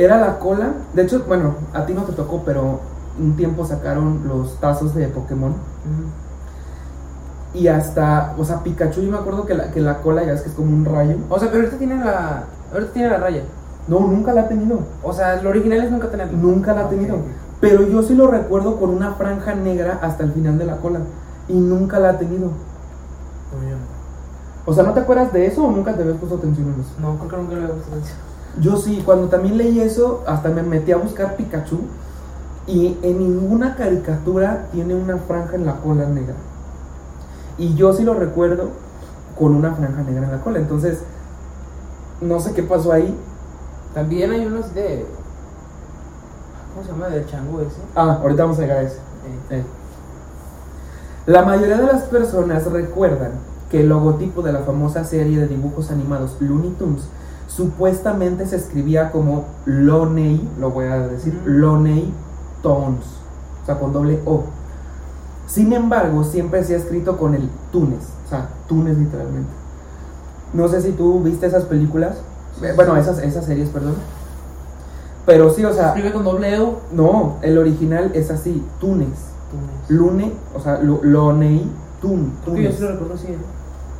[0.00, 0.72] Era la cola.
[0.94, 2.80] De hecho, bueno, a ti no te tocó, pero
[3.18, 5.52] un tiempo sacaron los tazos de Pokémon.
[7.52, 10.40] Y hasta, o sea, Pikachu, yo me acuerdo que la, que la cola ya es
[10.40, 11.16] que es como un rayo.
[11.28, 12.44] O sea, pero ahorita tiene la.
[12.72, 13.42] Ahorita tiene la raya.
[13.88, 14.78] No, nunca la ha tenido.
[15.02, 16.38] O sea, lo original es nunca tenerla.
[16.38, 17.18] Nunca la ha tenido.
[17.60, 21.00] Pero yo sí lo recuerdo con una franja negra hasta el final de la cola.
[21.46, 22.52] Y nunca la ha tenido.
[24.64, 26.92] O sea, ¿no te acuerdas de eso o nunca te habías puesto atención en eso?
[27.00, 28.29] No, creo que nunca le había puesto atención.
[28.58, 31.80] Yo sí, cuando también leí eso, hasta me metí a buscar Pikachu.
[32.66, 36.34] Y en ninguna caricatura tiene una franja en la cola negra.
[37.58, 38.70] Y yo sí lo recuerdo
[39.38, 40.58] con una franja negra en la cola.
[40.58, 41.00] Entonces,
[42.20, 43.16] no sé qué pasó ahí.
[43.94, 45.06] También hay unos de.
[46.74, 47.08] ¿Cómo se llama?
[47.08, 47.80] Del chango ese.
[47.96, 48.98] Ah, ahorita vamos a llegar a eso.
[49.50, 49.64] Eh, Eh.
[51.26, 53.32] La mayoría de las personas recuerdan
[53.70, 57.02] que el logotipo de la famosa serie de dibujos animados Looney Tunes
[57.50, 61.48] supuestamente se escribía como Loney, lo voy a decir, Ujú.
[61.50, 62.12] Loney
[62.62, 63.04] Tunes,
[63.62, 64.44] o sea, con doble O.
[65.46, 69.50] Sin embargo, siempre se ha escrito con el Tunes, o sea, Tunes literalmente.
[70.52, 72.18] No sé si tú viste esas películas,
[72.76, 73.94] bueno, esas, esas series, perdón.
[75.26, 76.80] Pero sí, o Se sea, escribe con doble O.
[76.92, 79.08] no, el original es así, Tunes.
[79.50, 79.90] Tunes.
[80.00, 81.68] Lune, o sea, lo- Loney,
[82.00, 82.76] Tun, yo Tunes.
[82.76, 83.26] sí lo recuerdo así.
[83.26, 83.38] ¿eh?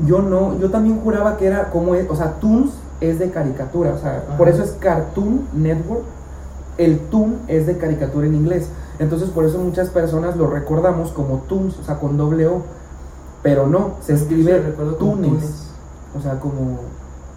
[0.06, 3.94] Yo no, yo también juraba que era como es, o sea, Toons es de caricatura,
[3.94, 4.36] o sea, Ajá.
[4.36, 6.02] por eso es Cartoon Network.
[6.78, 8.68] El Toon es de caricatura en inglés.
[8.98, 12.62] Entonces, por eso muchas personas lo recordamos como Toons, o sea, con doble O.
[13.42, 14.98] Pero no, se escribe Tunes.
[14.98, 15.66] Tunes.
[16.16, 16.78] O sea, como,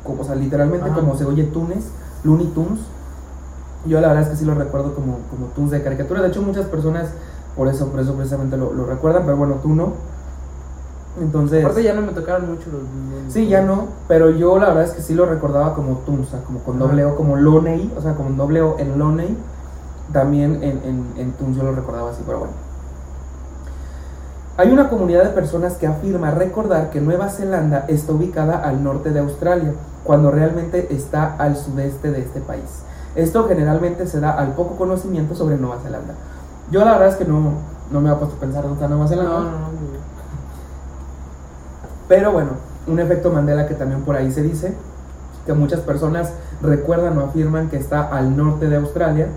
[0.03, 0.99] como o sea, literalmente Ajá.
[0.99, 1.85] como se oye Tunes,
[2.23, 2.79] Looney Tunes.
[3.85, 6.21] Yo la verdad es que sí lo recuerdo como, como Toons de caricatura.
[6.21, 7.09] De hecho, muchas personas
[7.55, 9.93] por eso, por eso precisamente lo, lo recuerdan, pero bueno, tú no.
[11.21, 12.81] Entonces, Aparte ya no me tocaron mucho los.
[12.81, 16.39] los- sí, ya no, pero yo la verdad es que sí lo recordaba como sea,
[16.43, 19.37] como con doble O, como Loney, o sea, como doble O en Loney.
[20.11, 22.53] También en, en, en yo lo recordaba así, pero bueno.
[24.57, 29.09] Hay una comunidad de personas que afirma recordar que Nueva Zelanda está ubicada al norte
[29.11, 29.73] de Australia,
[30.03, 32.83] cuando realmente está al sudeste de este país.
[33.15, 36.13] Esto generalmente se da al poco conocimiento sobre Nueva Zelanda.
[36.69, 37.53] Yo la verdad es que no,
[37.91, 39.33] no me he puesto a pensar dónde está Nueva No, Zelanda.
[39.39, 39.49] no, no.
[39.59, 40.12] no.
[42.07, 42.51] Pero bueno,
[42.87, 44.75] un efecto Mandela que también por ahí se dice,
[45.45, 49.27] que muchas personas recuerdan o afirman que está al norte de Australia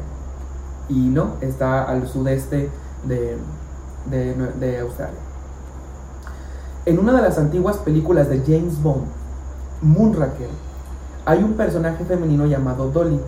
[0.88, 2.70] y no, está al sudeste
[3.05, 3.37] de,
[4.09, 5.18] de, Australia.
[6.85, 9.07] En una de las antiguas películas de James Bond,
[9.83, 10.48] Moonraker,
[11.24, 13.20] hay un personaje femenino llamado Dolly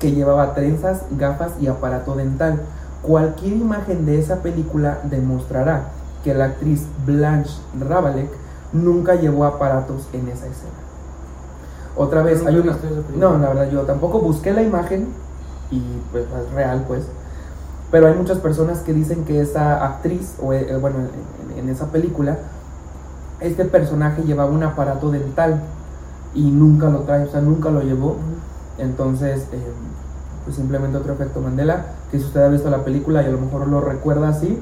[0.00, 2.60] que llevaba trenzas, gafas y aparato dental.
[3.02, 5.90] Cualquier imagen de esa película demostrará
[6.24, 8.43] que la actriz Blanche Ravalek
[8.74, 10.72] nunca llevó aparatos en esa escena.
[11.96, 12.76] Otra vez, hay una...
[13.16, 15.08] No, la verdad yo tampoco busqué la imagen
[15.70, 15.80] y
[16.12, 17.04] pues es real pues.
[17.90, 21.86] Pero hay muchas personas que dicen que esa actriz, o eh, bueno, en, en esa
[21.86, 22.38] película,
[23.40, 25.62] este personaje llevaba un aparato dental
[26.34, 28.16] y nunca lo trae, o sea, nunca lo llevó.
[28.78, 29.72] Entonces, eh,
[30.44, 33.38] pues simplemente otro efecto Mandela, que si usted ha visto la película y a lo
[33.38, 34.60] mejor lo recuerda así,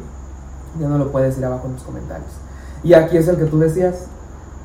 [0.79, 2.31] ya no lo puede decir abajo en los comentarios.
[2.85, 4.07] Y aquí es el que tú decías,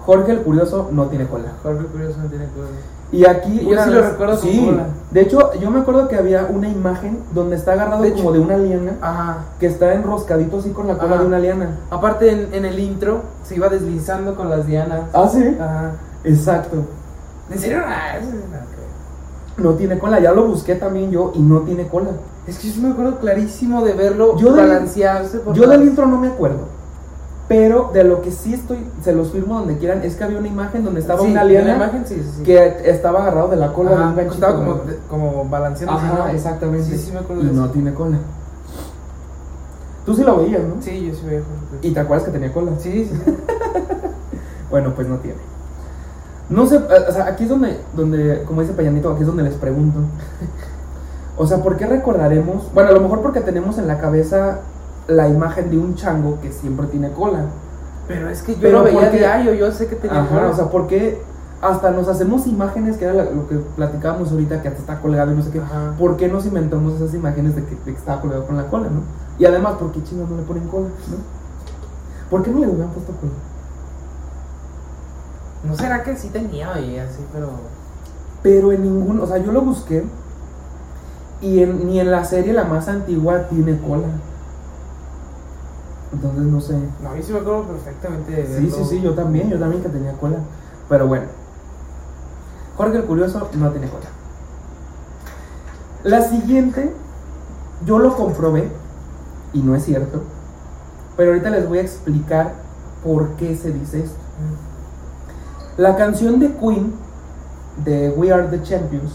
[0.05, 1.53] Jorge el Curioso no tiene cola.
[1.63, 2.97] Jorge Curioso no tiene ver.
[3.09, 4.65] Y aquí yo sí lo recuerdo con sí.
[4.65, 4.87] cola.
[5.11, 8.33] De hecho, yo me acuerdo que había una imagen donde está agarrado De como hecho-
[8.33, 9.37] de una liana Ajá.
[9.59, 11.21] que está enroscadito así con la cola Ajá.
[11.21, 11.77] de una liana.
[11.89, 15.01] Aparte, en, en el intro se iba deslizando con las dianas.
[15.13, 15.55] Ah, sí.
[15.59, 15.91] Ajá.
[16.25, 16.83] Exacto.
[17.49, 17.79] ¿En serio?
[17.85, 18.15] Ah.
[19.57, 22.09] No tiene cola, ya lo busqué también yo y no tiene cola.
[22.45, 25.39] Es que yo me acuerdo clarísimo de verlo Yo del- balancearse.
[25.39, 26.76] por Yo las- del intro no me acuerdo.
[27.47, 30.49] Pero de lo que sí estoy, se los firmo donde quieran, es que había una
[30.49, 33.91] imagen donde estaba Sí, una la imagen, sí, sí, que estaba agarrado de la cola
[33.91, 34.33] de un ganchito.
[34.33, 34.83] estaba como, ¿no?
[34.83, 35.95] de- como balanceando.
[35.97, 36.85] Ajá, exactamente.
[36.85, 37.71] Sí, sí me acuerdo y de no eso.
[37.73, 38.17] tiene cola.
[40.05, 40.81] Tú sí lo veías, ¿no?
[40.81, 41.41] Sí, yo sí veía.
[41.81, 42.71] Y te acuerdas que tenía cola.
[42.79, 43.33] Sí, sí, sí.
[44.69, 45.37] Bueno, pues no tiene.
[46.49, 49.43] No sé, eh, o sea, aquí es donde, donde, como dice Payanito, aquí es donde
[49.43, 49.99] les pregunto.
[51.37, 52.69] O sea, ¿por qué recordaremos?
[52.73, 54.59] Bueno, a lo mejor porque tenemos en la cabeza
[55.07, 57.45] la imagen de un chango que siempre tiene cola.
[58.07, 60.49] Pero es que yo Pero lo veía porque- diario, yo sé que tenía Ajá, cola.
[60.49, 61.21] o sea, ¿por qué
[61.61, 65.35] hasta nos hacemos imágenes, que era lo que platicábamos ahorita, que hasta está colgado y
[65.35, 65.59] no sé qué?
[65.59, 65.93] Ajá.
[65.97, 68.85] ¿Por qué nos inventamos esas imágenes de que, de que estaba colgado con la cola,
[68.89, 69.01] no?
[69.39, 71.37] Y además, ¿por qué chingados no le ponen cola, no?
[72.29, 73.31] ¿Por qué no le hubieran puesto cola?
[75.63, 77.49] ¿No será que sí tenía y así, pero.
[78.43, 80.05] Pero en ningún, o sea, yo lo busqué
[81.41, 84.07] y en- ni en la serie la más antigua tiene cola.
[86.13, 86.73] Entonces no sé.
[87.03, 88.75] No, yo sí me acuerdo perfectamente de Sí, verlo.
[88.77, 90.37] sí, sí, yo también, yo también que tenía cola.
[90.89, 91.25] Pero bueno.
[92.77, 94.05] Jorge el Curioso no tiene cola.
[96.03, 96.93] La siguiente,
[97.85, 98.69] yo lo comprobé
[99.53, 100.21] y no es cierto.
[101.17, 102.53] Pero ahorita les voy a explicar
[103.03, 104.17] por qué se dice esto.
[104.17, 105.81] Mm.
[105.81, 106.93] La canción de Queen,
[107.83, 109.11] de We Are the Champions,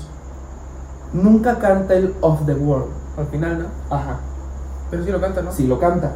[1.12, 2.90] nunca canta el Of the World.
[3.16, 3.94] Al final, ¿no?
[3.96, 4.18] Ajá.
[4.90, 5.52] Pero sí lo canta, ¿no?
[5.52, 6.12] Sí lo canta.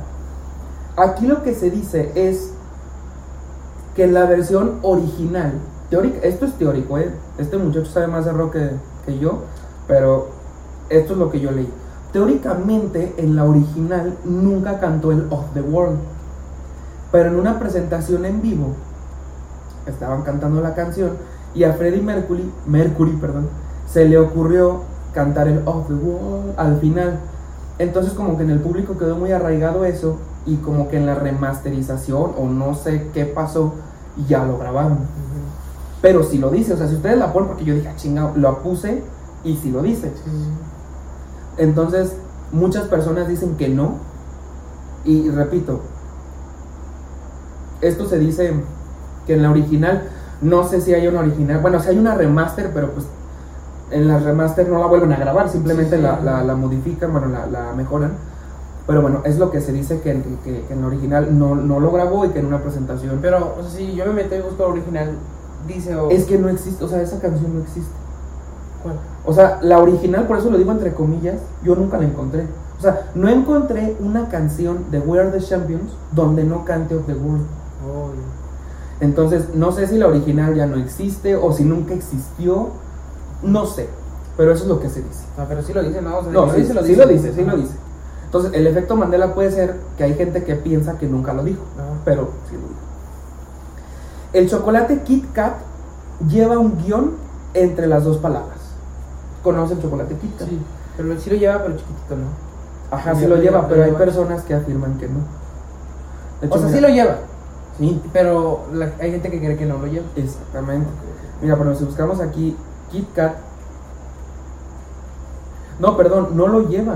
[0.96, 2.52] Aquí lo que se dice es
[3.94, 5.52] que en la versión original,
[5.90, 7.10] teórica, esto es teórico, ¿eh?
[7.38, 8.70] este muchacho sabe más de rock que,
[9.04, 9.40] que yo,
[9.86, 10.28] pero
[10.88, 11.70] esto es lo que yo leí.
[12.12, 15.98] Teóricamente, en la original nunca cantó el Of the World,
[17.12, 18.74] pero en una presentación en vivo
[19.86, 21.10] estaban cantando la canción
[21.54, 23.48] y a Freddie Mercury, Mercury perdón,
[23.90, 24.82] se le ocurrió
[25.12, 27.18] cantar el Of the World al final.
[27.78, 31.14] Entonces como que en el público quedó muy arraigado eso y como que en la
[31.14, 33.74] remasterización o no sé qué pasó
[34.28, 34.98] ya lo grabaron.
[36.00, 38.32] Pero si lo dice, o sea, si ustedes la ponen porque yo dije, ah, chingado,
[38.36, 39.02] lo puse
[39.44, 40.12] y si lo dice.
[40.14, 40.50] Sí, sí, sí.
[41.58, 42.16] Entonces
[42.52, 43.94] muchas personas dicen que no
[45.04, 45.80] y repito,
[47.80, 48.54] esto se dice
[49.26, 50.08] que en la original,
[50.40, 53.06] no sé si hay una original, bueno, si hay una remaster, pero pues
[53.90, 56.02] en la remaster no la vuelven a grabar, simplemente Sí, sí.
[56.02, 58.12] La, la- la modifican, bueno, la, la mejoran.
[58.86, 61.54] Pero bueno, es lo que se dice que, en- que- que en la original no,
[61.54, 63.18] no lo grabó y que en una presentación...
[63.20, 65.10] Pero, o sea, si yo me meto y busco el original,
[65.66, 66.10] dice o.
[66.10, 67.90] Es que no existe, o sea, esa canción no existe.
[68.82, 68.96] ¿Cuál?
[69.24, 72.46] O sea, la original, por eso lo digo entre comillas, yo nunca la encontré.
[72.78, 77.06] O sea, no encontré una canción de We Are the Champions donde no cante of
[77.06, 77.46] the World.
[77.88, 78.10] Oh,
[79.00, 82.68] Entonces, no sé si la original ya no existe o si nunca existió.
[83.46, 83.88] No sé.
[84.36, 85.24] Pero eso es lo que se dice.
[85.38, 86.18] no, pero sí lo dice, ¿no?
[86.18, 87.00] O sea, No, lo sí, dice, lo sí dice.
[87.06, 87.74] lo dice, sí lo dice.
[88.26, 91.62] Entonces, el efecto Mandela puede ser que hay gente que piensa que nunca lo dijo,
[91.76, 91.86] Ajá.
[92.04, 92.74] pero sí lo dijo.
[94.32, 95.54] El chocolate Kit Kat
[96.28, 97.12] lleva un guion
[97.54, 98.58] entre las dos palabras.
[99.42, 100.48] ¿Conoce el chocolate Kit Kat?
[100.48, 100.60] Sí,
[100.96, 102.94] pero sí lo lleva, pero chiquitito, ¿no?
[102.96, 105.20] Ajá, Sí, sí lo lleva, pero lo hay personas que afirman que no.
[106.42, 107.16] De O sea, mira, sí lo lleva,
[107.78, 110.04] Sí, pero la- hay gente que cree que no lo lleva.
[110.16, 110.88] exactamente.
[111.42, 112.56] Mira, pero si buscamos aquí
[112.96, 113.36] Kit Kat.
[115.78, 116.94] No, perdón, no lo lleva.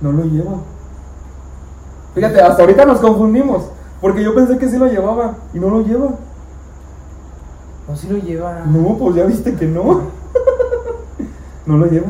[0.00, 0.56] No lo lleva.
[2.14, 3.66] Fíjate, hasta ahorita nos confundimos.
[4.00, 6.08] Porque yo pensé que sí lo llevaba y no lo lleva.
[7.88, 8.64] O sí lo lleva.
[8.66, 10.00] No, pues ya viste que no.
[11.66, 12.08] no lo lleva.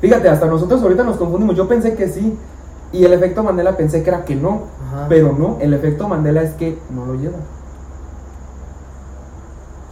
[0.00, 1.56] Fíjate, hasta nosotros ahorita nos confundimos.
[1.56, 2.38] Yo pensé que sí.
[2.92, 4.62] Y el efecto Mandela pensé que era que no.
[4.86, 5.06] Ajá.
[5.10, 7.38] Pero no, el efecto Mandela es que no lo lleva.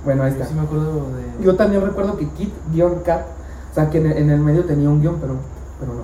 [0.04, 0.46] Bueno, ahí está.
[0.46, 1.44] sí me acuerdo de.
[1.44, 3.22] Yo también recuerdo que Kit-Kat,
[3.70, 5.36] o sea, que en el, en el medio tenía un guion, pero,
[5.78, 6.02] pero no.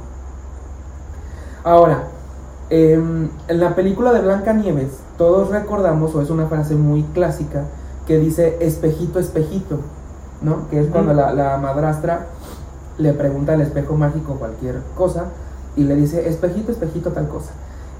[1.64, 2.04] Ahora,
[2.70, 7.64] em, en la película de Blanca Nieves, todos recordamos, o es una frase muy clásica,
[8.06, 9.80] que dice espejito, espejito,
[10.40, 10.68] ¿no?
[10.70, 12.26] Que es cuando la, la madrastra
[12.98, 15.26] le pregunta al espejo mágico cualquier cosa
[15.76, 17.50] y le dice espejito, espejito, tal cosa.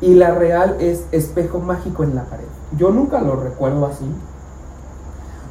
[0.00, 2.46] Y la real es espejo mágico en la pared.
[2.76, 4.06] Yo nunca lo recuerdo así.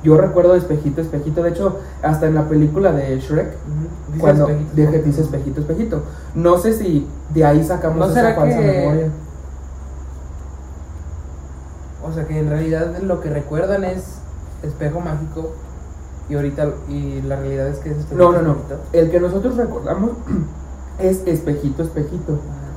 [0.04, 1.42] Yo recuerdo espejito, espejito.
[1.44, 3.48] De hecho, hasta en la película de Shrek,
[4.20, 5.06] cuando espejito, espejito.
[5.06, 6.04] dice espejito, espejito.
[6.36, 9.08] No sé si de ahí sacamos ¿No esa será falsa que- memoria.
[12.08, 14.04] O sea, que en realidad lo que recuerdan es
[14.64, 15.52] espejo mágico
[16.30, 18.52] y ahorita y la realidad es que es No, no, no.
[18.52, 18.80] espejito.
[18.94, 20.12] El que nosotros recordamos
[21.00, 22.34] es espejito, espejito.
[22.34, 22.68] Ajá.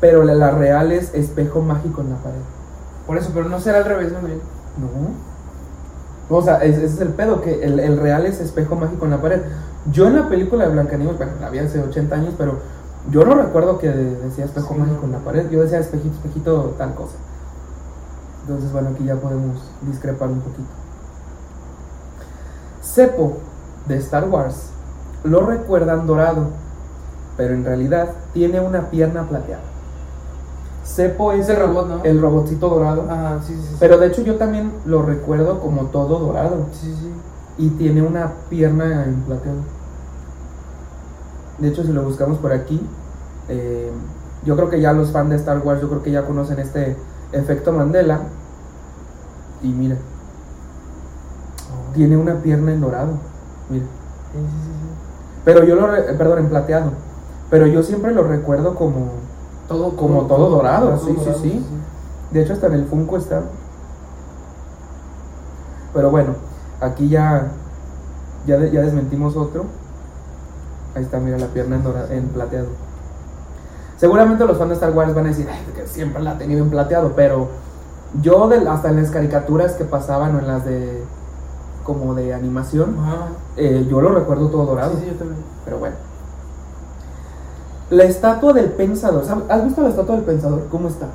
[0.00, 2.40] Pero la, la real es espejo mágico en la pared.
[3.06, 4.18] Por eso, pero no será al revés, ¿no?
[4.20, 5.31] No.
[6.30, 9.10] O sea, es- ese es el pedo, que el, el real es espejo mágico en
[9.10, 9.40] la pared.
[9.90, 12.58] Yo en la película de Blancanieves, bueno, la vi hace 80 años, pero
[13.10, 15.50] yo no recuerdo que decía espejo Sí, mágico en la pared.
[15.50, 17.14] Yo decía espejito, espejito, tal cosa.
[18.42, 20.68] Entonces, bueno, aquí ya podemos discrepar un poquito.
[22.80, 23.38] Seppo
[23.86, 24.66] de Star Wars
[25.24, 26.46] lo recuerdan dorado,
[27.36, 29.62] pero en realidad tiene una pierna plateada.
[30.82, 32.04] Seppo es el robot, ¿no?
[32.04, 33.06] el robotcito dorado.
[33.08, 33.76] Ah, sí, sí, sí.
[33.78, 37.12] Pero de hecho yo también lo recuerdo como todo dorado Sí, sí.
[37.58, 39.58] y tiene una pierna en plateado.
[41.58, 42.80] De hecho si lo buscamos por aquí,
[43.48, 43.90] eh,
[44.44, 46.96] yo creo que ya los fans de Star Wars, yo creo que ya conocen este
[47.30, 48.20] efecto Mandela.
[49.62, 49.96] Y mira,
[51.94, 53.12] tiene una pierna en dorado.
[53.70, 53.84] Mira.
[54.32, 54.88] Sí, sí, sí, sí.
[55.44, 56.90] Pero yo lo, re- perdón, en plateado.
[57.50, 59.10] Pero yo siempre lo recuerdo como,
[59.68, 61.66] Todo, Como todo dorado, sí, sí, sí.
[62.30, 63.42] De hecho, hasta en el Funko está.
[65.94, 66.34] Pero bueno,
[66.80, 67.48] aquí ya,
[68.46, 69.64] ya, de- ya desmentimos otro.
[70.94, 72.68] Ahí está, mira la pierna en, dora- en plateado.
[73.98, 76.62] Seguramente los fans de Star Wars van a decir "Ay, que siempre la ha tenido
[76.62, 77.48] en plateado, pero
[78.20, 81.02] yo hasta en las caricaturas que pasaban o en las de
[81.84, 82.96] como de animación,
[83.56, 84.92] eh, yo lo recuerdo todo dorado.
[84.94, 85.40] Sí, sí, yo también.
[85.64, 85.96] Pero bueno.
[87.92, 89.22] La estatua del pensador.
[89.26, 90.66] ¿Sab- ¿Has visto la estatua del pensador?
[90.70, 91.06] ¿Cómo está?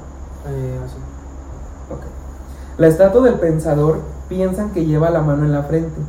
[0.48, 0.96] Eh, así.
[1.92, 2.02] Ok.
[2.78, 6.00] La estatua del pensador piensan que lleva la mano en la frente,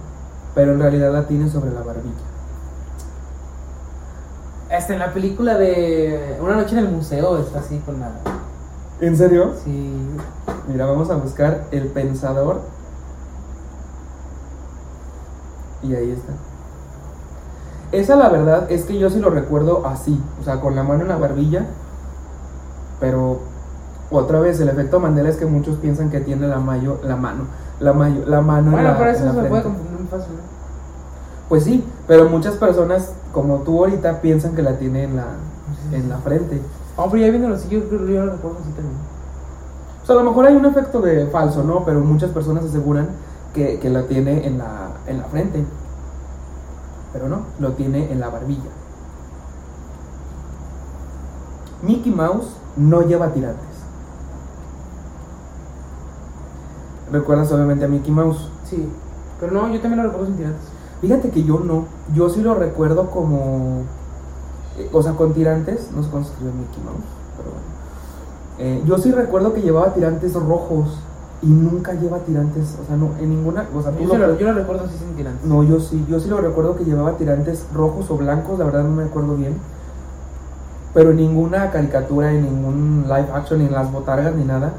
[0.55, 2.13] pero en realidad la tiene sobre la barbilla.
[4.71, 8.11] Hasta en la película de Una noche en el museo está así con la.
[9.01, 9.53] ¿En serio?
[9.65, 9.95] Sí.
[10.69, 12.61] Mira, vamos a buscar el pensador.
[15.83, 16.33] Y ahí está.
[17.93, 21.03] Esa la verdad es que yo sí lo recuerdo así, o sea, con la mano
[21.03, 21.67] en la barbilla.
[23.01, 23.39] Pero
[24.11, 27.45] otra vez el efecto Mandela es que muchos piensan que tiene la mayo, la mano,
[27.81, 29.69] la mayo, la mano en Bueno, la, pero en eso la se puede frente.
[29.69, 30.41] confundir muy fácil, ¿no?
[31.49, 35.27] Pues sí, pero muchas personas como tú ahorita piensan que la tiene en la
[35.93, 36.61] en la frente.
[36.97, 38.97] Ah, pero ya yo lo recuerdo así también.
[40.03, 41.85] O sea, a lo mejor hay un efecto de falso, ¿no?
[41.85, 43.09] Pero muchas personas aseguran
[43.55, 45.65] que, que la tiene en la, en la frente.
[47.13, 48.71] Pero no, lo tiene en la barbilla.
[51.83, 53.65] Mickey Mouse no lleva tirantes.
[57.11, 58.51] ¿Recuerdas obviamente a Mickey Mouse?
[58.65, 58.89] Sí.
[59.41, 60.63] Pero no, yo también lo recuerdo sin tirantes.
[61.01, 61.87] Fíjate que yo no.
[62.15, 63.83] Yo sí lo recuerdo como.
[64.77, 65.91] eh, O sea, con tirantes.
[65.93, 67.69] No sé cómo se escribe Mickey Mouse, pero bueno.
[68.59, 70.99] Eh, yo sí recuerdo que llevaba tirantes rojos
[71.43, 72.77] y nunca lleva tirantes.
[72.83, 73.67] O sea, no, en ninguna.
[73.77, 75.45] O sea, tú Yo, lo- lo, yo lo recuerdo así sin tirantes.
[75.47, 76.05] No, yo sí.
[76.09, 78.59] Yo sí lo recuerdo que llevaba tirantes rojos o blancos.
[78.59, 79.55] La verdad no me acuerdo bien.
[80.95, 84.73] Pero en ninguna caricatura, en ningún live action, ni en las botargas, ni nada,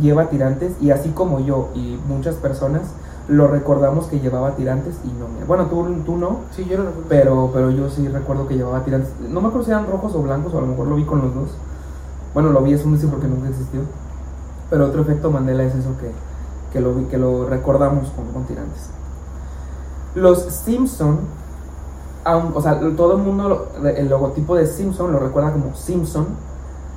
[0.00, 0.72] lleva tirantes.
[0.80, 2.82] Y así como yo y muchas personas
[3.28, 5.28] lo recordamos que llevaba tirantes y no.
[5.28, 5.46] mira.
[5.46, 6.38] Bueno, tú, tú no.
[6.50, 7.08] Sí, yo lo recuerdo.
[7.08, 9.10] Pero, pero yo sí recuerdo que llevaba tirantes.
[9.28, 11.20] No me acuerdo si eran rojos o blancos, o a lo mejor lo vi con
[11.20, 11.50] los dos.
[12.34, 13.80] Bueno, lo vi, es un porque nunca existió.
[14.70, 16.10] Pero otro efecto Mandela es eso que,
[16.72, 18.90] que, lo, que lo recordamos con, con tirantes.
[20.14, 21.18] Los Simpson,
[22.24, 26.26] aun- o sea, todo el mundo, el logotipo de Simpson lo recuerda como Simpson,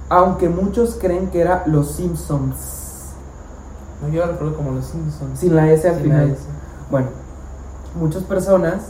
[0.09, 3.13] aunque muchos creen que era los Simpsons,
[4.01, 5.39] No, yo lo recuerdo como los Simpsons.
[5.39, 6.29] sin la S al Sin final.
[6.31, 6.41] S.
[6.91, 7.07] Bueno,
[7.99, 8.83] muchas personas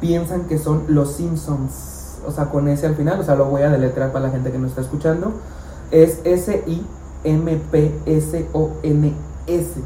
[0.00, 3.62] piensan que son los Simpsons, o sea, con S al final, o sea, lo voy
[3.62, 5.32] a deletrear para la gente que no está escuchando.
[5.90, 6.20] Es
[8.44, 9.80] S-I-M-P-S-O-N-S.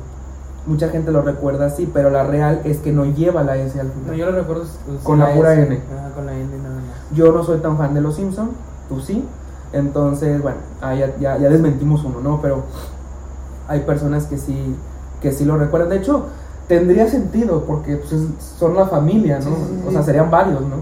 [0.67, 3.87] Mucha gente lo recuerda así, pero la real es que no lleva la S al
[3.89, 4.17] No, final.
[4.17, 5.63] yo lo recuerdo sin Con la pura S.
[5.63, 5.81] N.
[5.99, 6.85] Ajá, con la N nada más.
[7.15, 8.51] Yo no soy tan fan de los Simpsons,
[8.89, 9.25] tú sí.
[9.73, 12.41] Entonces, bueno, ahí ya, ya, ya desmentimos uno, ¿no?
[12.43, 12.65] Pero
[13.67, 14.75] hay personas que sí,
[15.23, 15.89] que sí lo recuerdan.
[15.91, 16.27] De hecho,
[16.69, 19.45] tendría sentido porque pues, es- son la familia, ¿no?
[19.47, 19.89] Sí, sí, sí.
[19.89, 20.77] O sea, serían varios, ¿no?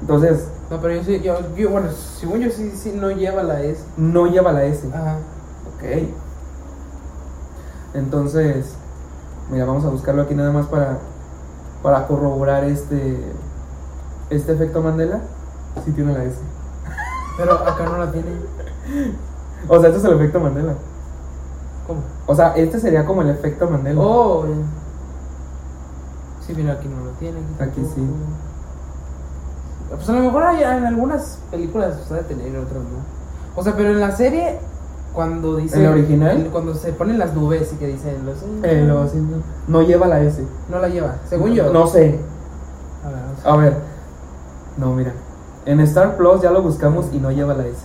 [0.00, 3.62] Entonces, No, pero yo sí, yo, yo, bueno, según yo sí, sí no lleva la
[3.62, 3.82] S.
[3.96, 4.86] no lleva la S.
[4.94, 5.16] Ajá.
[5.78, 5.84] Ok.
[7.94, 8.74] Entonces,
[9.50, 10.98] mira, vamos a buscarlo aquí nada más para,
[11.82, 13.18] para corroborar este,
[14.30, 15.20] este efecto Mandela.
[15.84, 16.36] Sí tiene la S.
[17.36, 18.28] Pero acá no la tiene.
[19.68, 20.74] O sea, este es el efecto Mandela.
[21.84, 22.00] ¿Cómo?
[22.28, 24.00] O sea, este sería como el efecto Mandela.
[24.00, 24.44] Oh.
[26.46, 27.40] Sí, mira, aquí no lo tiene.
[27.58, 28.08] Aquí sí.
[29.90, 33.00] Pues a lo mejor hay, en algunas películas se de tener, en otras no.
[33.56, 34.60] O sea, pero en la serie,
[35.18, 35.78] Cuando dice.
[35.78, 36.48] ¿En la original?
[36.52, 38.36] Cuando se ponen las nubes y que dicen los.
[38.62, 39.10] Eh, los-
[39.66, 40.44] no lleva la S.
[40.70, 41.72] No la lleva, según yo.
[41.72, 42.20] No sé.
[43.04, 43.44] A ver, vamos.
[43.44, 43.76] A ver.
[44.76, 45.12] No, mira.
[45.66, 47.80] En Star Plus ya lo buscamos y no lleva la S.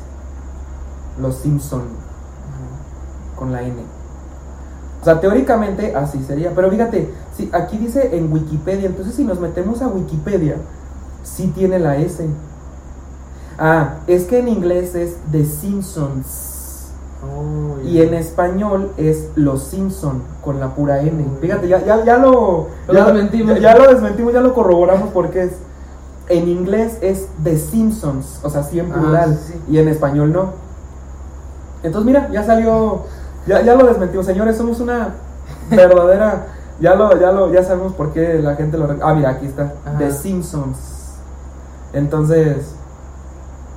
[1.20, 1.82] Los Simpson
[3.36, 3.82] con la N.
[5.02, 6.52] O sea, teóricamente así sería.
[6.54, 10.58] Pero fíjate, si aquí dice en Wikipedia, entonces si nos metemos a Wikipedia,
[11.24, 12.30] sí tiene la S.
[13.58, 16.52] Ah, es que en inglés es The Simpsons.
[17.24, 21.26] Oh, Y en español es Los Simpson con la pura N.
[21.42, 23.60] Fíjate, ya, ya, ya lo, Lo ya, desmentimos.
[23.60, 25.52] ya- lo desmentimos, ya lo corroboramos porque es.
[26.30, 29.38] En inglés es The Simpsons, o sea, sí en Ah, plural.
[29.46, 29.74] sí, sí.
[29.74, 30.52] Y en español no.
[31.84, 33.02] Entonces, mira, ya salió.
[33.46, 34.56] Ya, ya lo desmentimos, señores.
[34.56, 35.10] Somos una
[35.70, 36.48] verdadera.
[36.80, 38.88] Ya lo, ya lo, ya sabemos por qué la gente lo.
[39.02, 39.74] Ah, mira, aquí está.
[39.86, 39.98] Ajá.
[39.98, 40.78] The Simpsons.
[41.92, 42.74] Entonces,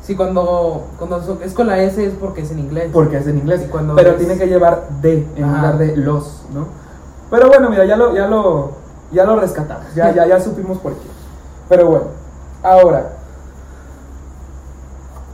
[0.07, 2.91] Sí, cuando, cuando es con la S es porque es en inglés.
[2.93, 3.63] porque es en inglés.
[3.65, 5.57] Y cuando pero es- tiene que llevar de en Ajá.
[5.57, 6.69] lugar de los, ¿no?
[7.29, 8.71] Pero bueno, mira, ya lo, ya lo,
[9.11, 9.93] ya lo rescatamos.
[9.97, 11.07] Ya, ya, ya supimos por qué.
[11.69, 12.05] Pero bueno,
[12.63, 13.15] ahora.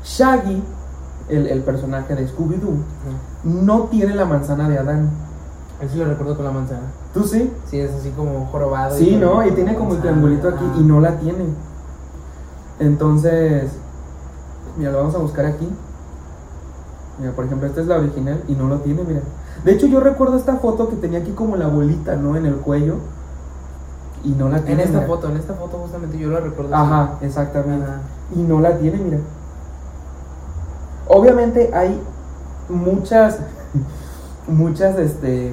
[0.04, 0.62] Shaggy,
[1.28, 2.74] el, el personaje de Scooby-Doo,
[3.44, 5.10] no tiene la manzana de Adán.
[5.80, 6.80] Eso lo recuerdo con la manzana.
[7.12, 7.52] ¿Tú sí?
[7.68, 8.96] Sí, es así como jorobado.
[8.96, 9.46] Sí, con ¿no?
[9.46, 11.44] Y tiene como el triangulito aquí y no la tiene.
[12.80, 13.70] Entonces,
[14.76, 15.68] mira, lo vamos a buscar aquí.
[17.18, 19.20] Mira, por ejemplo, esta es la original y no lo tiene, mira.
[19.64, 22.36] De hecho, yo recuerdo esta foto que tenía aquí como la bolita, ¿no?
[22.36, 22.96] En el cuello.
[24.24, 24.82] Y no la En tiene.
[24.84, 25.06] esta mira.
[25.08, 26.74] foto, en esta foto justamente yo lo recuerdo.
[26.74, 27.84] Ajá, exactamente.
[27.84, 28.00] Ajá.
[28.34, 29.18] Y no la tiene, mira.
[31.08, 32.00] Obviamente hay
[32.68, 33.38] muchas,
[34.48, 35.52] muchas, este,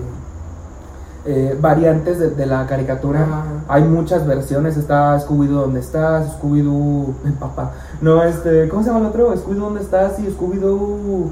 [1.26, 3.22] eh, variantes de, de la caricatura.
[3.24, 3.44] Ajá.
[3.68, 4.78] Hay muchas versiones.
[4.78, 6.38] Está Scooby-Doo, ¿dónde estás?
[6.40, 7.72] Scooby-Doo, papá.
[8.02, 9.34] No, este, ¿cómo se llama el otro?
[9.36, 10.18] Scooby-Doo, ¿dónde estás?
[10.20, 11.30] Y Scooby-Doo.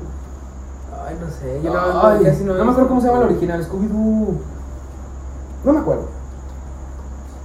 [1.07, 1.61] Ay, no sé.
[1.63, 3.63] Yo no, Ay, casi no, no me acuerdo cómo se llama el original.
[3.65, 4.33] Scooby-Doo.
[5.63, 6.03] No me acuerdo.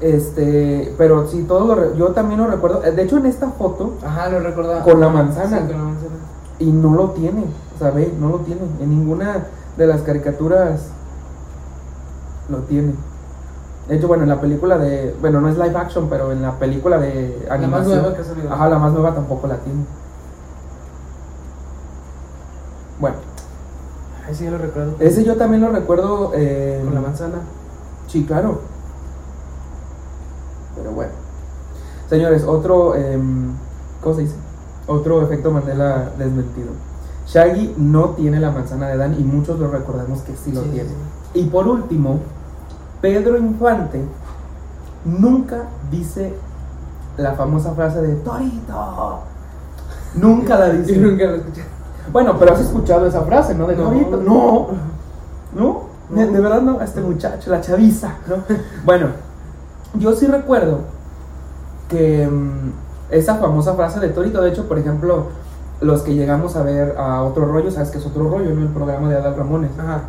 [0.00, 2.82] Este, pero sí, todo lo re- yo también lo recuerdo.
[2.84, 4.82] Eh, De hecho, en esta foto Ajá, lo recordaba.
[4.82, 5.58] Con la manzana.
[5.60, 6.10] Sí, con la manzana.
[6.58, 8.62] y no lo tiene, o sea, ve, no lo tiene.
[8.80, 9.44] En ninguna
[9.76, 10.80] de las caricaturas
[12.48, 12.94] lo tiene.
[13.88, 15.14] De hecho, bueno, en la película de.
[15.20, 17.98] Bueno, no es live action, pero en la película de La más animación.
[18.02, 18.52] nueva que ha salido.
[18.52, 19.84] Ajá, la más nueva tampoco la tiene.
[23.00, 23.16] Bueno,
[24.28, 24.94] Ay, sí, yo lo recuerdo.
[25.00, 26.32] ese yo también lo recuerdo.
[26.34, 27.38] eh, Con la manzana.
[28.06, 28.60] Sí, claro.
[30.76, 31.12] Pero bueno.
[32.08, 32.94] Señores, otro.
[32.94, 33.52] em,
[34.02, 34.34] ¿Cómo se dice?
[34.86, 36.68] Otro efecto Mandela desmentido.
[37.26, 40.68] Shaggy no tiene la manzana de Dan y muchos lo recordamos que sí lo Sí,
[40.70, 40.88] tiene.
[40.88, 40.94] sí,
[41.34, 42.20] Y por último,
[43.00, 44.02] Pedro Infante
[45.04, 46.34] nunca dice
[47.16, 49.20] la famosa frase de Torito.
[50.14, 50.94] Nunca la dice.
[51.00, 51.64] Yo nunca lo escuché.
[52.12, 53.66] Bueno, pero has escuchado esa frase, ¿no?
[53.66, 53.84] De No.
[53.84, 54.16] Torito.
[54.18, 54.66] No.
[55.54, 55.82] ¿No?
[56.10, 56.32] De, No.
[56.32, 58.36] de verdad no, este muchacho, la chaviza, ¿no?
[58.84, 59.08] bueno,
[59.94, 60.80] yo sí recuerdo
[61.88, 62.72] que mm,
[63.10, 65.26] esa famosa frase de Torito, de hecho, por ejemplo,
[65.80, 68.62] los que llegamos a ver a Otro Rollo, ¿sabes qué es Otro Rollo, no?
[68.62, 69.70] El programa de Adal Ramones.
[69.78, 70.02] Ajá.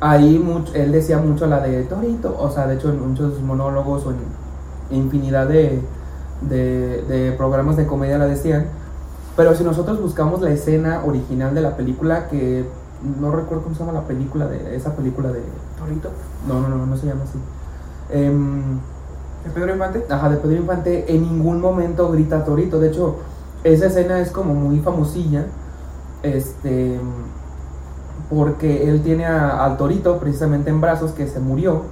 [0.00, 4.04] Ahí mucho, él decía mucho la de Torito, o sea, de hecho en muchos monólogos
[4.06, 5.80] o en infinidad de,
[6.42, 8.66] de, de programas de comedia la decían.
[9.36, 12.64] Pero si nosotros buscamos la escena original de la película, que
[13.20, 15.42] no recuerdo cómo se llama la película, de esa película de...
[15.78, 16.10] Torito.
[16.48, 17.38] No, no, no, no se llama así.
[18.10, 18.78] Em,
[19.44, 20.04] ¿De Pedro Infante?
[20.08, 22.80] Ajá, de Pedro Infante en ningún momento grita Torito.
[22.80, 23.16] De hecho,
[23.62, 25.46] esa escena es como muy famosilla.
[26.22, 26.98] Este.
[28.30, 31.82] Porque él tiene a- al Torito precisamente en brazos que se murió.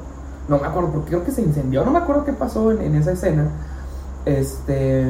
[0.48, 1.84] No me acuerdo, porque creo que se incendió.
[1.84, 3.48] No me acuerdo qué pasó en, esa escena.
[4.26, 5.06] Este.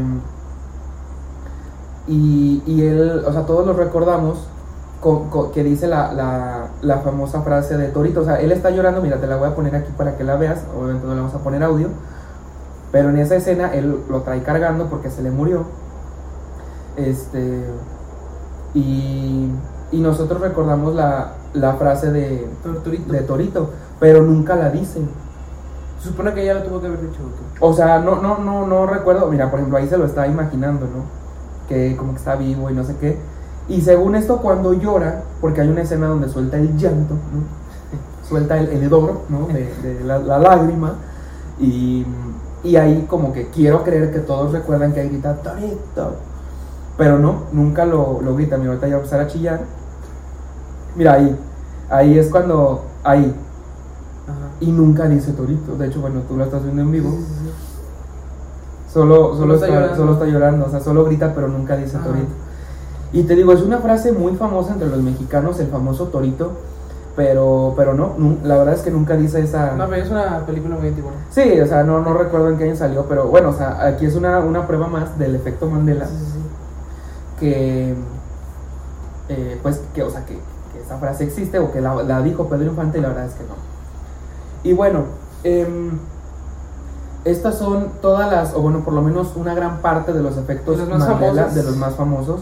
[2.06, 4.48] Y, y él, o sea, todos lo recordamos
[5.52, 8.20] que dice la, la, la famosa frase de Torito.
[8.20, 9.02] O sea, él está llorando.
[9.02, 10.60] Mira, te la voy a poner aquí para que la veas.
[10.78, 11.88] Obviamente no le vamos a poner audio.
[12.92, 15.64] Pero en esa escena él lo trae cargando porque se le murió.
[16.96, 17.64] Este.
[18.74, 19.48] Y,
[19.94, 23.12] y nosotros recordamos la, la frase de, Torturito.
[23.12, 23.70] de Torito,
[24.00, 25.08] pero nunca la dicen.
[26.00, 27.20] Se supone que ya lo tuvo que haber dicho.
[27.60, 29.28] ¿o O sea, no, no, no, no recuerdo.
[29.30, 31.04] Mira, por ejemplo, ahí se lo está imaginando, ¿no?
[31.68, 33.18] Que como que está vivo y no sé qué.
[33.68, 37.64] Y según esto, cuando llora, porque hay una escena donde suelta el llanto, ¿no?
[38.28, 39.46] Suelta el, el hedor, ¿no?
[39.46, 40.94] De, de la, la lágrima.
[41.60, 42.04] Y,
[42.64, 46.16] y ahí como que quiero creer que todos recuerdan que ahí grita Torito.
[46.96, 48.56] Pero no, nunca lo, lo grita.
[48.56, 49.60] Mi ahorita ya va a empezar a chillar.
[50.96, 51.36] Mira, ahí.
[51.90, 52.84] Ahí es cuando.
[53.02, 53.34] Ahí.
[54.26, 54.48] Ajá.
[54.60, 55.76] Y nunca dice Torito.
[55.76, 57.10] De hecho, bueno, tú lo estás viendo en vivo.
[57.10, 57.50] Sí, sí, sí.
[58.92, 59.96] Solo, solo, está está, llorando.
[59.96, 62.06] solo está llorando, o sea, solo grita pero nunca dice Ajá.
[62.06, 62.32] Torito.
[63.12, 66.52] Y te digo, es una frase muy famosa entre los mexicanos, el famoso torito,
[67.14, 69.76] pero, pero no, la verdad es que nunca dice esa...
[69.76, 71.12] No, pero es una película muy antigua.
[71.30, 74.06] Sí, o sea, no, no recuerdo en qué año salió, pero bueno, o sea, aquí
[74.06, 76.40] es una, una prueba más del efecto Mandela, Sí, sí, sí.
[77.38, 77.94] que,
[79.28, 80.36] eh, pues, que, o sea, que,
[80.84, 83.44] esa frase existe o que la, la dijo Pedro Infante y la verdad es que
[83.44, 83.54] no.
[84.62, 85.04] Y bueno,
[85.42, 85.98] em,
[87.24, 90.78] estas son todas las, o bueno, por lo menos una gran parte de los efectos
[90.78, 92.40] De los más Mandela, de los más famosos.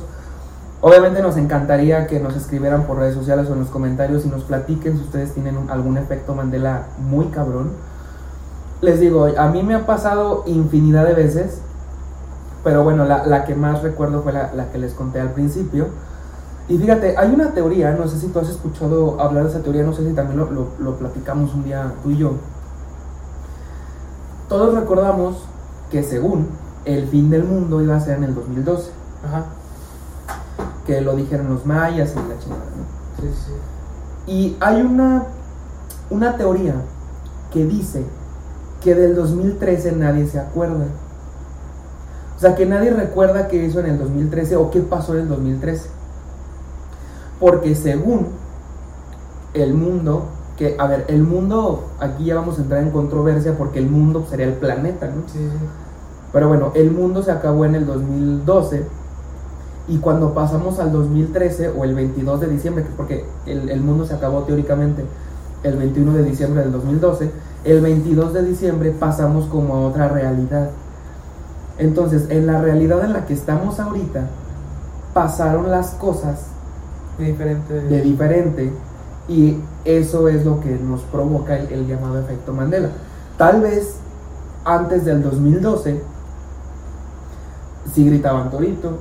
[0.80, 4.43] Obviamente nos encantaría que nos escribieran por redes sociales o en los comentarios y nos
[4.43, 7.70] platiquen si ustedes tienen algún efecto Mandela muy cabrón.
[8.80, 11.61] Les digo, a mí me ha pasado infinidad de veces,
[12.64, 15.86] pero bueno, la, la que más recuerdo fue la, la que les conté al principio.
[16.72, 19.82] Y fíjate, hay una teoría, no sé si tú has escuchado hablar de esa teoría,
[19.82, 22.32] no sé si también lo, lo- lo platicamos un día tú y yo.
[24.48, 25.36] Todos recordamos
[25.90, 26.46] que según
[26.84, 28.90] el fin del mundo iba a ser en el 2012,
[29.26, 29.44] Ajá.
[30.86, 33.20] que lo dijeron los mayas y la chingada, ¿no?
[33.22, 33.52] Sí, sí.
[34.32, 35.24] Y hay una,
[36.10, 36.74] una teoría
[37.52, 38.04] que dice
[38.82, 40.86] que del 2013 nadie se acuerda.
[42.36, 45.28] O sea, que nadie recuerda qué hizo en el 2013 o qué pasó en el
[45.28, 45.88] 2013.
[47.43, 48.28] Porque según
[49.53, 53.80] el mundo, que, a ver, el mundo, aquí ya vamos a entrar en controversia porque
[53.80, 55.22] el mundo sería el planeta, ¿no?
[55.26, 55.40] Sí.
[56.32, 58.86] Pero bueno, el mundo se acabó en el 2012
[59.88, 64.14] y cuando pasamos al 2013 o el 22 de diciembre, porque el, el mundo se
[64.14, 65.05] acabó teóricamente
[65.64, 67.28] el 21 de diciembre del 2012,
[67.64, 70.70] el 22 de diciembre pasamos como a otra realidad.
[71.76, 74.28] Entonces, en la realidad en la que estamos ahorita,
[75.12, 76.51] pasaron las cosas
[77.18, 78.62] De diferente.
[78.62, 78.72] de
[79.28, 82.88] y eso es lo que nos provoca el, el llamado efecto Mandela.
[83.38, 83.96] Tal vez
[84.64, 86.00] antes del 2012
[87.92, 88.98] sí gritaban Torito,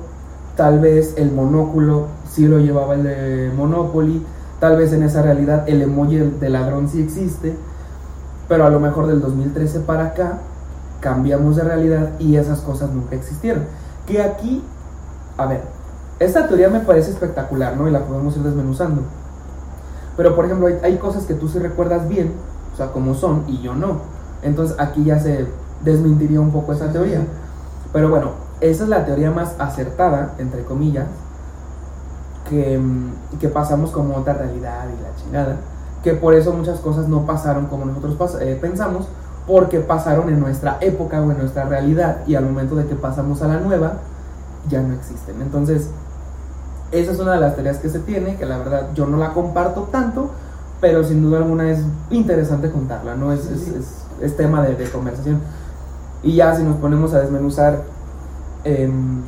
[0.56, 4.24] tal vez el monóculo sí lo llevaba el de Monopoly,
[4.60, 7.54] tal vez en esa realidad el emoji de ladrón sí existe,
[8.48, 10.38] pero a lo mejor del 2013 para acá
[11.00, 13.64] cambiamos de realidad y esas cosas nunca existieron.
[14.06, 14.62] Que aquí,
[15.36, 15.62] a ver,
[16.22, 17.88] esta teoría me parece espectacular, ¿no?
[17.88, 19.02] Y la podemos ir desmenuzando.
[20.16, 22.32] Pero, por ejemplo, hay, hay cosas que tú sí recuerdas bien,
[22.72, 24.00] o sea, como son, y yo no.
[24.42, 25.46] Entonces aquí ya se
[25.84, 27.20] desmentiría un poco esa teoría.
[27.92, 31.06] Pero bueno, esa es la teoría más acertada, entre comillas,
[32.48, 35.56] que, mm, que pasamos como otra realidad y la chingada.
[36.02, 39.06] Que por eso muchas cosas no pasaron como nosotros pas- eh, pensamos,
[39.46, 43.42] porque pasaron en nuestra época o en nuestra realidad, y al momento de que pasamos
[43.42, 43.94] a la nueva,
[44.68, 45.40] ya no existen.
[45.40, 45.88] Entonces,
[46.92, 49.32] esa es una de las teorías que se tiene, que la verdad yo no la
[49.32, 50.30] comparto tanto,
[50.80, 51.80] pero sin duda alguna es
[52.10, 53.32] interesante contarla, ¿no?
[53.32, 53.74] Es, es- sí.
[53.78, 55.40] es- es tema de, de conversación.
[56.22, 57.82] Y ya si nos ponemos a desmenuzar,
[58.64, 59.22] em,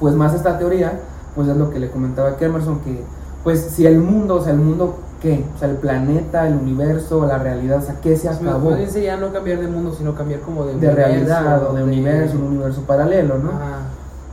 [0.00, 1.00] pues más esta teoría,
[1.34, 3.02] pues es lo que le comentaba a Emerson, que
[3.44, 5.44] pues si el mundo, o sea, el mundo, ¿qué?
[5.54, 8.74] O sea, el planeta, el universo, la realidad, o sea, ¿qué se acabó?
[8.76, 12.36] bien sería no cambiar de mundo, sino cambiar como de De realidad o de universo,
[12.36, 13.50] un universo paralelo, ¿no?
[13.50, 13.78] Ajá.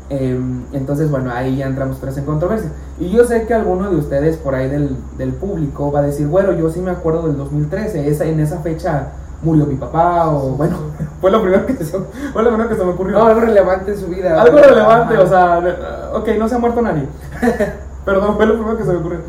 [0.10, 0.39] Eh,
[0.74, 2.72] entonces, bueno, ahí ya entramos tres en controversia.
[2.99, 6.28] Y yo sé que alguno de ustedes por ahí del, del público va a decir,
[6.28, 9.10] bueno, yo sí me acuerdo del 2013, esa, en esa fecha
[9.41, 10.78] murió mi papá, o bueno,
[11.22, 11.97] fue lo primero que se,
[12.34, 13.20] fue lo primero que se me ocurrió.
[13.20, 14.41] No, algo relevante en su vida.
[14.41, 15.24] Algo relevante, Ajá.
[15.24, 17.07] o sea, ok, no se ha muerto nadie.
[18.05, 19.20] Perdón, fue lo primero que se me ocurrió.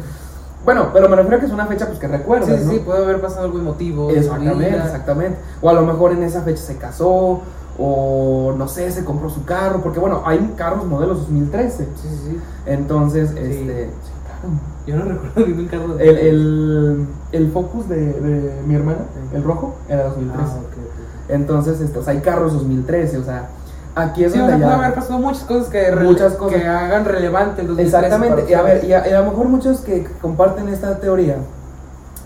[0.65, 2.73] Bueno, pero me refiero a que es una fecha pues que recuerdas, Sí, sí, ¿no?
[2.73, 4.11] sí, puede haber pasado algo emotivo.
[4.11, 5.39] Exactamente, exactamente.
[5.63, 7.41] O a lo mejor en esa fecha se casó,
[7.83, 11.85] o no sé, se compró su carro, porque bueno, hay carros modelos 2013.
[11.85, 12.41] Sí, sí, sí.
[12.67, 13.87] Entonces, este.
[13.87, 14.55] sí, claro.
[14.87, 18.99] Yo no recuerdo ningún carro de El, el, el Focus de, de mi hermana,
[19.33, 20.43] el rojo, era 2013.
[20.43, 21.31] Ah, ok, ok.
[21.31, 23.49] Entonces, este, o sea, hay carros 2013, o sea,
[23.95, 24.85] aquí es Sí, o donde sea, puede ya.
[24.85, 26.61] haber pasado muchas cosas que, Muchas cosas.
[26.61, 29.49] que hagan relevante el 2013 Exactamente, y a ver, y a, y a lo mejor
[29.49, 31.37] muchos que comparten esta teoría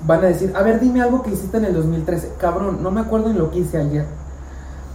[0.06, 2.32] van a decir, a ver, dime algo que hiciste en el 2013.
[2.38, 4.04] Cabrón, no me acuerdo ni lo que hice ayer.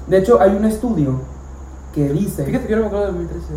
[0.09, 1.21] De hecho, hay un estudio
[1.93, 2.43] que dice...
[2.43, 3.53] Fíjate que yo no me acuerdo del 2013.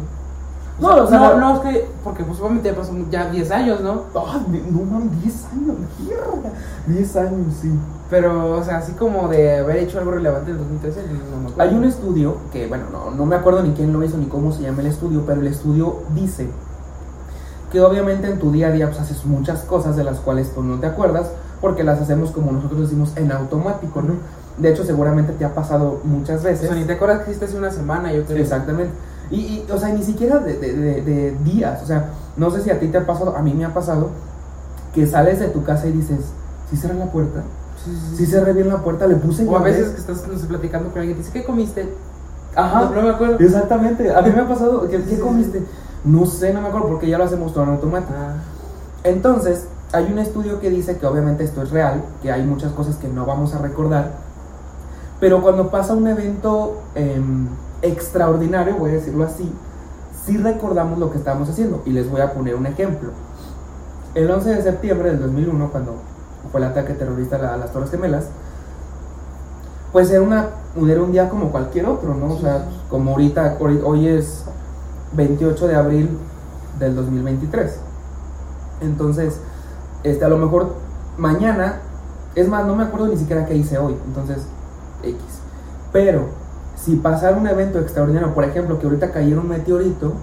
[0.81, 4.05] No, o sea, no, no, es que, porque pues obviamente pasó ya 10 años, ¿no?
[4.15, 6.53] Ah, no mames, 10 años, mierda.
[6.87, 7.71] 10 años, sí.
[8.11, 11.51] Pero, o sea, así como de haber hecho algo relevante en el 2013, no me
[11.51, 11.63] acuerdo.
[11.63, 14.53] Hay un estudio que, bueno, no, no me acuerdo ni quién lo hizo ni cómo
[14.53, 16.49] se llama el estudio, pero el estudio dice
[17.71, 20.63] que obviamente en tu día a día pues, haces muchas cosas de las cuales tú
[20.63, 21.31] no te acuerdas
[21.61, 24.15] porque las hacemos como nosotros decimos en automático, ¿no?
[24.59, 26.69] De hecho, seguramente te ha pasado muchas O veces.
[26.69, 28.39] sea, ni te acuerdas que hiciste hace una semana, yo creo.
[28.39, 28.93] Exactamente.
[29.31, 31.83] Y, y, o sea, ni siquiera de, de- de- de días.
[31.83, 34.11] O sea, no sé si a ti te ha pasado, a mí me ha pasado
[34.95, 36.19] que sales de tu casa y dices,
[36.71, 37.43] ¿sí cerré la puerta?
[37.83, 38.33] Sí, sí, ¿Sí sí.
[38.33, 39.07] cerré bien la puerta?
[39.07, 41.27] ¿Le puse O a llave?" veces que estás no sé, platicando con alguien y te
[41.27, 41.89] dice, ¿qué comiste?
[42.55, 42.81] Ajá.
[42.85, 43.39] No, no me acuerdo.
[43.41, 45.63] Exactamente, a mí me ha pasado, ¿qué, comiste?
[46.05, 48.13] No sé, no me acuerdo porque ya lo hacemos todo en automático.
[48.15, 48.35] Ah,
[49.05, 52.97] Entonces, hay un estudio que dice que obviamente esto es real, que hay muchas cosas
[52.97, 54.11] que no vamos a recordar,
[55.23, 57.47] pero cuando pasa un evento em,
[57.81, 59.53] extraordinario, voy a decirlo así,
[60.27, 61.81] sí recordamos lo que estábamos haciendo.
[61.87, 63.11] Y les voy a poner un ejemplo.
[64.17, 65.95] El 11 de septiembre del 2001, cuando
[66.51, 68.25] fue el ataque terrorista a la- a las Torres Gemelas,
[69.93, 70.49] pues era, una,
[70.89, 72.35] era un día como cualquier otro, ¿no?
[72.35, 74.43] O sea, como ahorita, hoy hoy es
[75.13, 76.19] 28 de abril
[76.81, 77.77] del 2023.
[78.81, 79.39] Entonces,
[80.03, 80.75] este, a lo mejor
[81.17, 81.77] mañana,
[82.35, 84.39] es más, no me acuerdo ni siquiera qué hice hoy, entonces,
[85.03, 85.17] X.
[85.93, 86.29] Pero,
[86.77, 90.15] si pasara un evento extraordinario, por ejemplo, que ahorita cayera un meteorito,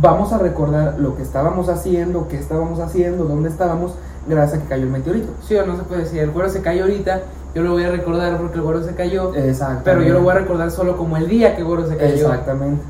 [0.00, 3.94] vamos a recordar lo que estábamos haciendo, qué estábamos haciendo, dónde estábamos,
[4.28, 5.32] gracias a que cayó el meteorito.
[5.46, 7.22] sí o no se puede decir, el güero se cayó ahorita,
[7.54, 9.82] yo lo voy a recordar porque el güero se cayó, Exacto.
[9.84, 12.14] pero yo lo voy a recordar solo como el día que el güero se cayó.
[12.14, 12.82] Exactamente.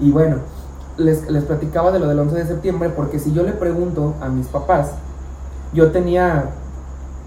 [0.00, 0.36] Y bueno,
[0.96, 4.28] les, les platicaba de lo del 11 de septiembre porque si yo le pregunto a
[4.28, 4.92] mis papás,
[5.72, 6.44] yo tenía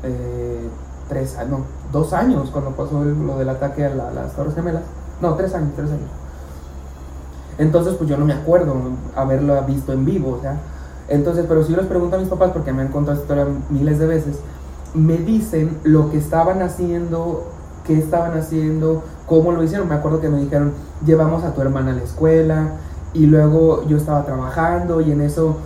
[0.03, 0.69] eh,
[1.09, 4.55] tres años, no, dos años cuando pasó el- lo del ataque a, la- las Torres
[4.55, 4.83] Gemelas.
[5.21, 6.09] No, tres años, tres años.
[7.57, 8.75] Entonces, pues yo no me acuerdo
[9.15, 10.57] haberlo visto en vivo, o sea.
[11.09, 13.53] Entonces, pero si yo les pregunto a mis papás, porque me han contado esta historia
[13.69, 14.37] miles de veces,
[14.93, 17.47] me dicen lo que estaban haciendo,
[17.85, 19.87] qué estaban haciendo, cómo lo hicieron.
[19.87, 20.73] Me acuerdo que me dijeron,
[21.05, 22.71] llevamos a tu hermana a la escuela,
[23.13, 25.57] y luego yo estaba trabajando, y en eso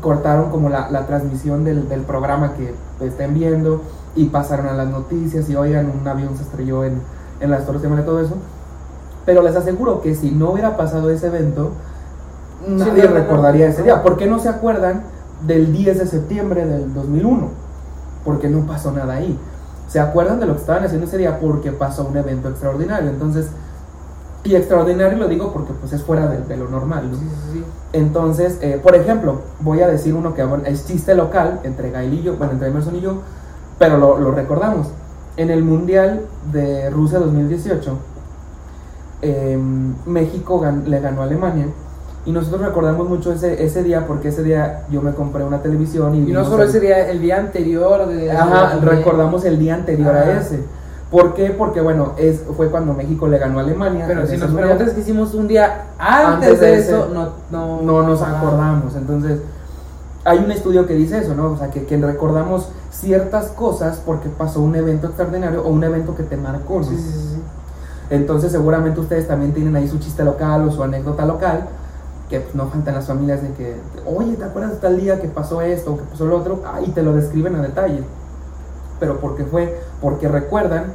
[0.00, 3.82] cortaron como la, la transmisión del, del programa que estén viendo,
[4.14, 7.00] y pasaron a las noticias, y oigan, un avión se estrelló en,
[7.40, 8.34] en las Torres Gemelas y todo eso.
[9.26, 11.72] Pero les aseguro que si no hubiera pasado ese evento,
[12.66, 13.72] nadie no, recordaría no.
[13.72, 14.02] ese día.
[14.02, 15.02] ¿Por qué no se acuerdan
[15.46, 17.48] del 10 de septiembre del 2001?
[18.24, 19.38] Porque no pasó nada ahí.
[19.88, 23.10] Se acuerdan de lo que estaban haciendo ese día porque pasó un evento extraordinario.
[23.10, 23.48] Entonces,
[24.44, 27.10] y extraordinario lo digo porque pues es fuera de, de lo normal.
[27.92, 32.12] Entonces, eh, por ejemplo, voy a decir uno que bueno, es chiste local entre Gail
[32.12, 33.22] y yo, bueno, entre Emerson y yo,
[33.78, 34.88] pero lo, lo recordamos.
[35.36, 36.20] En el Mundial
[36.52, 37.98] de Rusia 2018,
[39.22, 39.58] eh,
[40.06, 41.66] México gan- le ganó a Alemania
[42.26, 46.14] y nosotros recordamos mucho ese, ese día porque ese día yo me compré una televisión
[46.14, 48.30] y, Y no solo el- ese día, el día anterior de...
[48.30, 50.40] Ajá, recordamos el día anterior a Ajá.
[50.40, 50.60] ese.
[51.10, 51.50] ¿Por qué?
[51.50, 54.04] Porque bueno, es, fue cuando México le ganó a Alemania.
[54.08, 57.28] Pero si nos preguntas que hicimos un día antes, Antes de de, ese, eso, no,
[57.52, 58.96] no, no nos acordamos.
[58.96, 59.38] Entonces,
[60.24, 61.52] hay un estudio que dice eso, ¿no?
[61.52, 66.16] O sea, que, que recordamos ciertas cosas porque pasó un evento extraordinario o un evento
[66.16, 66.84] que te marcó, ¿no?
[66.84, 67.42] Sí, sí, sí.
[68.10, 71.66] Entonces, seguramente ustedes también tienen ahí su chiste local o su anécdota local,
[72.28, 75.28] que pues, no faltan las familias de que, oye, ¿te acuerdas de tal día que
[75.28, 76.62] pasó esto o que pasó lo otro?
[76.64, 78.02] Ah, y te lo describen a detalle.
[79.00, 79.78] Pero ¿por qué fue?
[80.00, 80.92] Porque recuerdan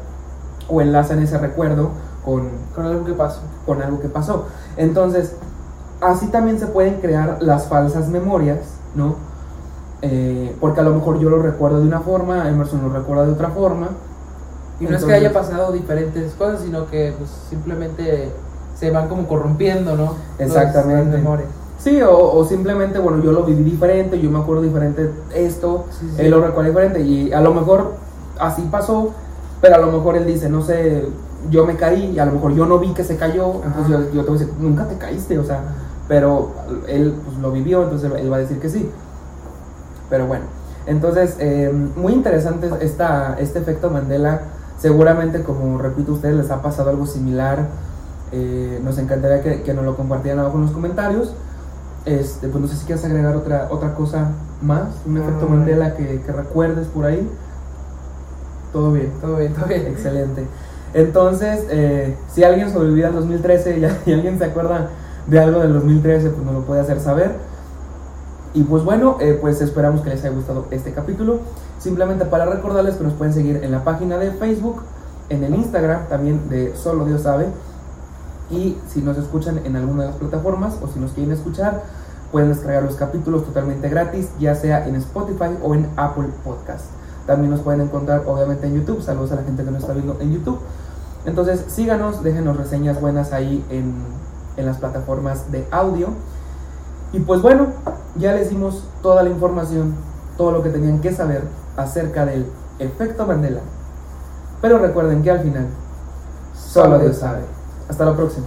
[0.68, 1.90] o enlazan ese recuerdo
[2.24, 3.42] con, Con algo que pasó.
[3.66, 4.46] con algo que pasó.
[4.78, 5.34] Entonces,
[6.02, 8.60] así también se pueden crear las falsas memorias,
[8.96, 9.16] ¿no?
[10.02, 13.32] Eh, porque a lo mejor yo lo recuerdo de una forma, Emerson lo recuerda de
[13.34, 13.90] otra forma.
[14.80, 18.32] Y no es que haya pasado diferentes cosas, sino que pues, simplemente
[18.76, 20.16] se van como corrompiendo, ¿no?
[20.38, 21.22] Exactamente.
[21.80, 26.10] Sí, o, o simplemente, bueno, yo lo viví diferente, yo me acuerdo diferente esto, Sí,
[26.16, 26.22] sí.
[26.24, 27.94] él lo recuerda diferente y a lo mejor
[28.38, 29.12] así pasó,
[29.62, 31.06] pero a lo mejor él dice, no sé,
[31.50, 34.00] yo me caí y a lo mejor yo no vi que se cayó, entonces yo,
[34.14, 35.62] yo te voy a decir, nunca te caíste, o sea,
[36.10, 36.52] pero
[36.88, 38.90] él pues, lo vivió, entonces él va a decir que sí.
[40.10, 40.46] Pero bueno,
[40.88, 44.42] entonces, eh, muy interesante esta, este efecto Mandela.
[44.80, 47.68] Seguramente, como repito, a ustedes les ha pasado algo similar.
[48.32, 51.34] Eh, nos encantaría que, que nos lo compartieran abajo en los comentarios.
[52.06, 54.32] Este, pues no sé si quieres agregar otra, otra cosa
[54.62, 55.58] más, un No, efecto no, no.
[55.58, 57.30] Mandela que, que recuerdes por ahí.
[58.74, 59.12] Todo bien.
[59.22, 59.86] Todo bien, todo bien.
[59.86, 60.46] Excelente.
[60.96, 64.90] Entonces, eh, si alguien sobrevivió al 2013 y, y alguien se acuerda
[65.30, 67.36] de algo del 2013, pues nos lo puede hacer saber.
[68.54, 71.40] Y pues bueno, eh, pues esperamos que les haya gustado este capítulo.
[71.78, 74.82] Simplemente para recordarles que nos pueden seguir en la página de Facebook,
[75.30, 77.48] en el Instagram también de Solo Dios sabe.
[78.50, 81.84] Y si nos escuchan en alguna de las plataformas o si nos quieren escuchar,
[82.32, 86.86] pueden descargar los capítulos totalmente gratis, ya sea en Spotify o en Apple Podcast.
[87.28, 89.04] También nos pueden encontrar obviamente en YouTube.
[89.04, 90.60] Saludos a la gente que nos está viendo en YouTube.
[91.26, 93.94] Entonces síganos, déjenos reseñas buenas ahí en,
[94.60, 96.10] en las plataformas de audio.
[97.14, 97.68] Y pues bueno,
[98.16, 99.96] ya les dimos toda la información,
[100.38, 101.44] todo lo que tenían que saber
[101.76, 102.46] acerca del
[102.78, 103.62] efecto Mandela.
[104.62, 105.68] Pero recuerden que al final,
[106.54, 107.40] solo Dios sabe.
[107.88, 108.46] Hasta la próxima.